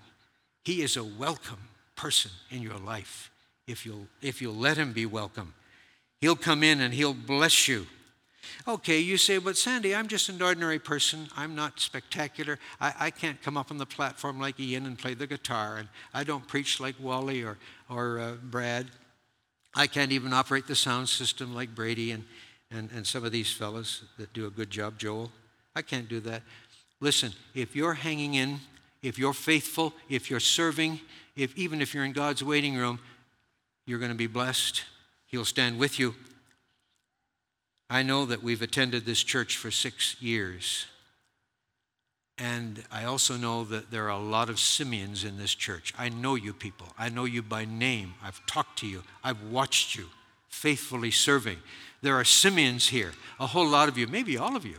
He 0.63 0.82
is 0.82 0.98
a 0.98 1.04
welcome 1.04 1.60
person 1.96 2.32
in 2.50 2.62
your 2.62 2.78
life 2.78 3.32
if 3.67 3.86
you'll, 3.86 4.08
if 4.22 4.41
you'll 4.41 4.56
let 4.56 4.78
him 4.78 4.94
be 4.94 5.06
welcome. 5.06 5.54
He'll 6.20 6.36
come 6.36 6.63
in 6.63 6.82
and 6.82 6.94
he'll 6.94 7.13
bless 7.13 7.67
you. 7.67 7.88
Okay, 8.67 9.00
you 9.00 9.17
say, 9.17 9.38
but 9.38 9.58
Sandy, 9.58 9.96
I'm 9.96 10.08
just 10.08 10.30
an 10.30 10.41
ordinary 10.41 10.80
person. 10.80 11.28
I'm 11.36 11.56
not 11.56 11.80
spectacular. 11.80 12.60
I, 12.80 12.94
I 13.00 13.12
can't 13.12 13.41
come 13.41 13.58
up 13.58 13.72
on 13.72 13.78
the 13.78 13.86
platform 13.86 14.39
like 14.39 14.60
Ian 14.60 14.86
and 14.86 14.98
play 14.98 15.13
the 15.13 15.28
guitar, 15.28 15.78
and 15.78 15.88
I 16.13 16.24
don't 16.24 16.48
preach 16.48 16.80
like 16.80 16.96
Wally 17.00 17.44
or, 17.44 17.58
or 17.89 18.20
uh, 18.20 18.34
Brad. 18.44 18.88
I 19.76 19.88
can't 19.88 20.12
even 20.12 20.34
operate 20.34 20.67
the 20.67 20.76
sound 20.76 21.10
system 21.10 21.56
like 21.56 21.74
Brady 21.74 22.12
and, 22.12 22.26
and, 22.72 22.89
and 22.91 23.06
some 23.06 23.24
of 23.24 23.32
these 23.32 23.52
fellows 23.52 24.04
that 24.17 24.34
do 24.34 24.48
a 24.48 24.50
good 24.50 24.70
job, 24.70 24.98
Joel. 24.98 25.32
I 25.76 25.82
can't 25.82 26.10
do 26.10 26.20
that. 26.22 26.44
Listen, 27.00 27.32
if 27.56 27.76
you're 27.76 27.94
hanging 27.94 28.36
in, 28.36 28.60
if 29.02 29.18
you're 29.18 29.34
faithful, 29.34 29.94
if 30.10 30.30
you're 30.30 30.40
serving, 30.40 31.00
if 31.36 31.58
even 31.58 31.82
if 31.82 31.94
you're 31.94 32.06
in 32.06 32.14
God's 32.14 32.44
waiting 32.44 32.76
room, 32.76 33.00
you're 33.86 34.00
going 34.00 34.12
to 34.12 34.18
be 34.18 34.28
blessed. 34.28 34.84
He'll 35.28 35.46
stand 35.46 35.80
with 35.80 35.98
you. 35.98 36.14
I 37.90 38.04
know 38.04 38.26
that 38.26 38.44
we've 38.44 38.62
attended 38.62 39.06
this 39.06 39.24
church 39.24 39.58
for 39.58 39.72
six 39.72 40.22
years. 40.22 40.86
And 42.38 42.84
I 42.92 43.04
also 43.04 43.38
know 43.38 43.64
that 43.66 43.92
there 43.92 44.06
are 44.06 44.10
a 44.10 44.18
lot 44.18 44.50
of 44.50 44.60
Simeons 44.60 45.24
in 45.24 45.38
this 45.38 45.54
church. 45.54 45.94
I 45.98 46.10
know 46.10 46.36
you 46.36 46.54
people. 46.54 46.88
I 46.98 47.10
know 47.10 47.26
you 47.26 47.42
by 47.42 47.66
name. 47.66 48.14
I've 48.24 48.44
talked 48.46 48.80
to 48.80 48.88
you. 48.88 49.04
I've 49.24 49.44
watched 49.44 49.96
you 49.96 50.06
faithfully 50.48 51.12
serving. 51.12 51.58
There 52.02 52.16
are 52.16 52.24
Simeons 52.24 52.88
here, 52.88 53.12
a 53.40 53.48
whole 53.48 53.68
lot 53.68 53.90
of 53.90 53.98
you, 53.98 54.08
maybe 54.08 54.38
all 54.38 54.56
of 54.56 54.66
you. 54.66 54.78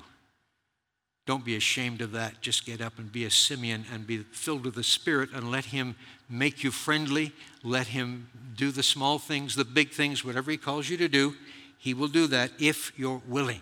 Don't 1.25 1.45
be 1.45 1.55
ashamed 1.55 2.01
of 2.01 2.13
that. 2.13 2.41
Just 2.41 2.67
get 2.67 2.81
up 2.81 2.99
and 2.99 3.13
be 3.13 3.25
a 3.25 3.31
Simeon 3.31 3.85
and 3.93 4.07
be 4.07 4.19
filled 4.19 4.65
with 4.65 4.75
the 4.75 4.83
Spirit 4.83 5.31
and 5.33 5.51
let 5.51 5.67
Him 5.67 5.95
make 6.29 6.65
you 6.65 6.71
friendly. 6.71 7.33
Let 7.63 7.89
Him 7.89 8.29
do 8.57 8.73
the 8.73 8.83
small 8.83 9.19
things, 9.19 9.55
the 9.55 9.65
big 9.65 9.91
things, 9.91 10.25
whatever 10.25 10.51
He 10.51 10.57
calls 10.57 10.89
you 10.89 10.97
to 10.97 11.09
do. 11.09 11.35
He 11.79 11.95
will 11.95 12.09
do 12.09 12.27
that 12.29 12.51
if 12.59 12.93
you're 12.97 13.23
willing 13.29 13.61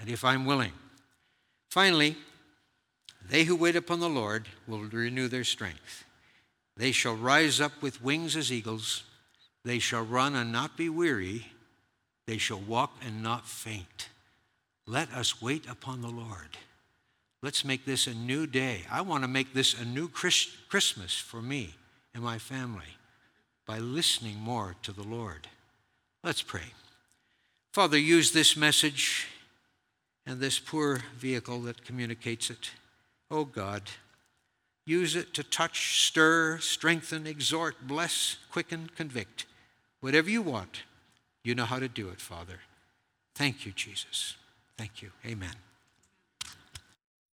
and 0.00 0.08
if 0.08 0.24
I'm 0.24 0.44
willing. 0.44 0.72
Finally, 1.70 2.16
they 3.28 3.44
who 3.44 3.56
wait 3.56 3.76
upon 3.76 4.00
the 4.00 4.08
Lord 4.08 4.48
will 4.66 4.80
renew 4.80 5.28
their 5.28 5.44
strength. 5.44 6.04
They 6.76 6.92
shall 6.92 7.14
rise 7.14 7.60
up 7.60 7.80
with 7.80 8.02
wings 8.02 8.36
as 8.36 8.52
eagles. 8.52 9.04
They 9.64 9.78
shall 9.78 10.02
run 10.02 10.34
and 10.34 10.52
not 10.52 10.76
be 10.76 10.88
weary. 10.88 11.46
They 12.26 12.38
shall 12.38 12.60
walk 12.60 12.96
and 13.04 13.22
not 13.22 13.46
faint. 13.46 14.08
Let 14.86 15.12
us 15.12 15.40
wait 15.40 15.66
upon 15.68 16.02
the 16.02 16.08
Lord. 16.08 16.58
Let's 17.42 17.64
make 17.64 17.84
this 17.84 18.06
a 18.06 18.14
new 18.14 18.46
day. 18.46 18.82
I 18.90 19.00
want 19.02 19.22
to 19.24 19.28
make 19.28 19.52
this 19.52 19.78
a 19.78 19.84
new 19.84 20.08
Christmas 20.08 21.14
for 21.14 21.42
me 21.42 21.74
and 22.14 22.22
my 22.22 22.38
family 22.38 22.96
by 23.66 23.78
listening 23.78 24.38
more 24.38 24.76
to 24.82 24.92
the 24.92 25.02
Lord. 25.02 25.48
Let's 26.22 26.42
pray. 26.42 26.72
Father, 27.72 27.98
use 27.98 28.32
this 28.32 28.56
message 28.56 29.26
and 30.26 30.40
this 30.40 30.58
poor 30.58 31.00
vehicle 31.16 31.60
that 31.62 31.84
communicates 31.84 32.50
it. 32.50 32.70
Oh 33.30 33.44
God, 33.44 33.82
use 34.86 35.16
it 35.16 35.34
to 35.34 35.42
touch, 35.42 36.06
stir, 36.06 36.58
strengthen, 36.58 37.26
exhort, 37.26 37.86
bless, 37.86 38.36
quicken, 38.50 38.90
convict. 38.96 39.44
Whatever 40.00 40.30
you 40.30 40.40
want, 40.40 40.84
you 41.42 41.54
know 41.54 41.64
how 41.64 41.78
to 41.78 41.88
do 41.88 42.08
it, 42.08 42.20
Father. 42.20 42.60
Thank 43.34 43.66
you, 43.66 43.72
Jesus. 43.72 44.36
Thank 44.76 45.02
you. 45.02 45.10
Amen. 45.26 45.54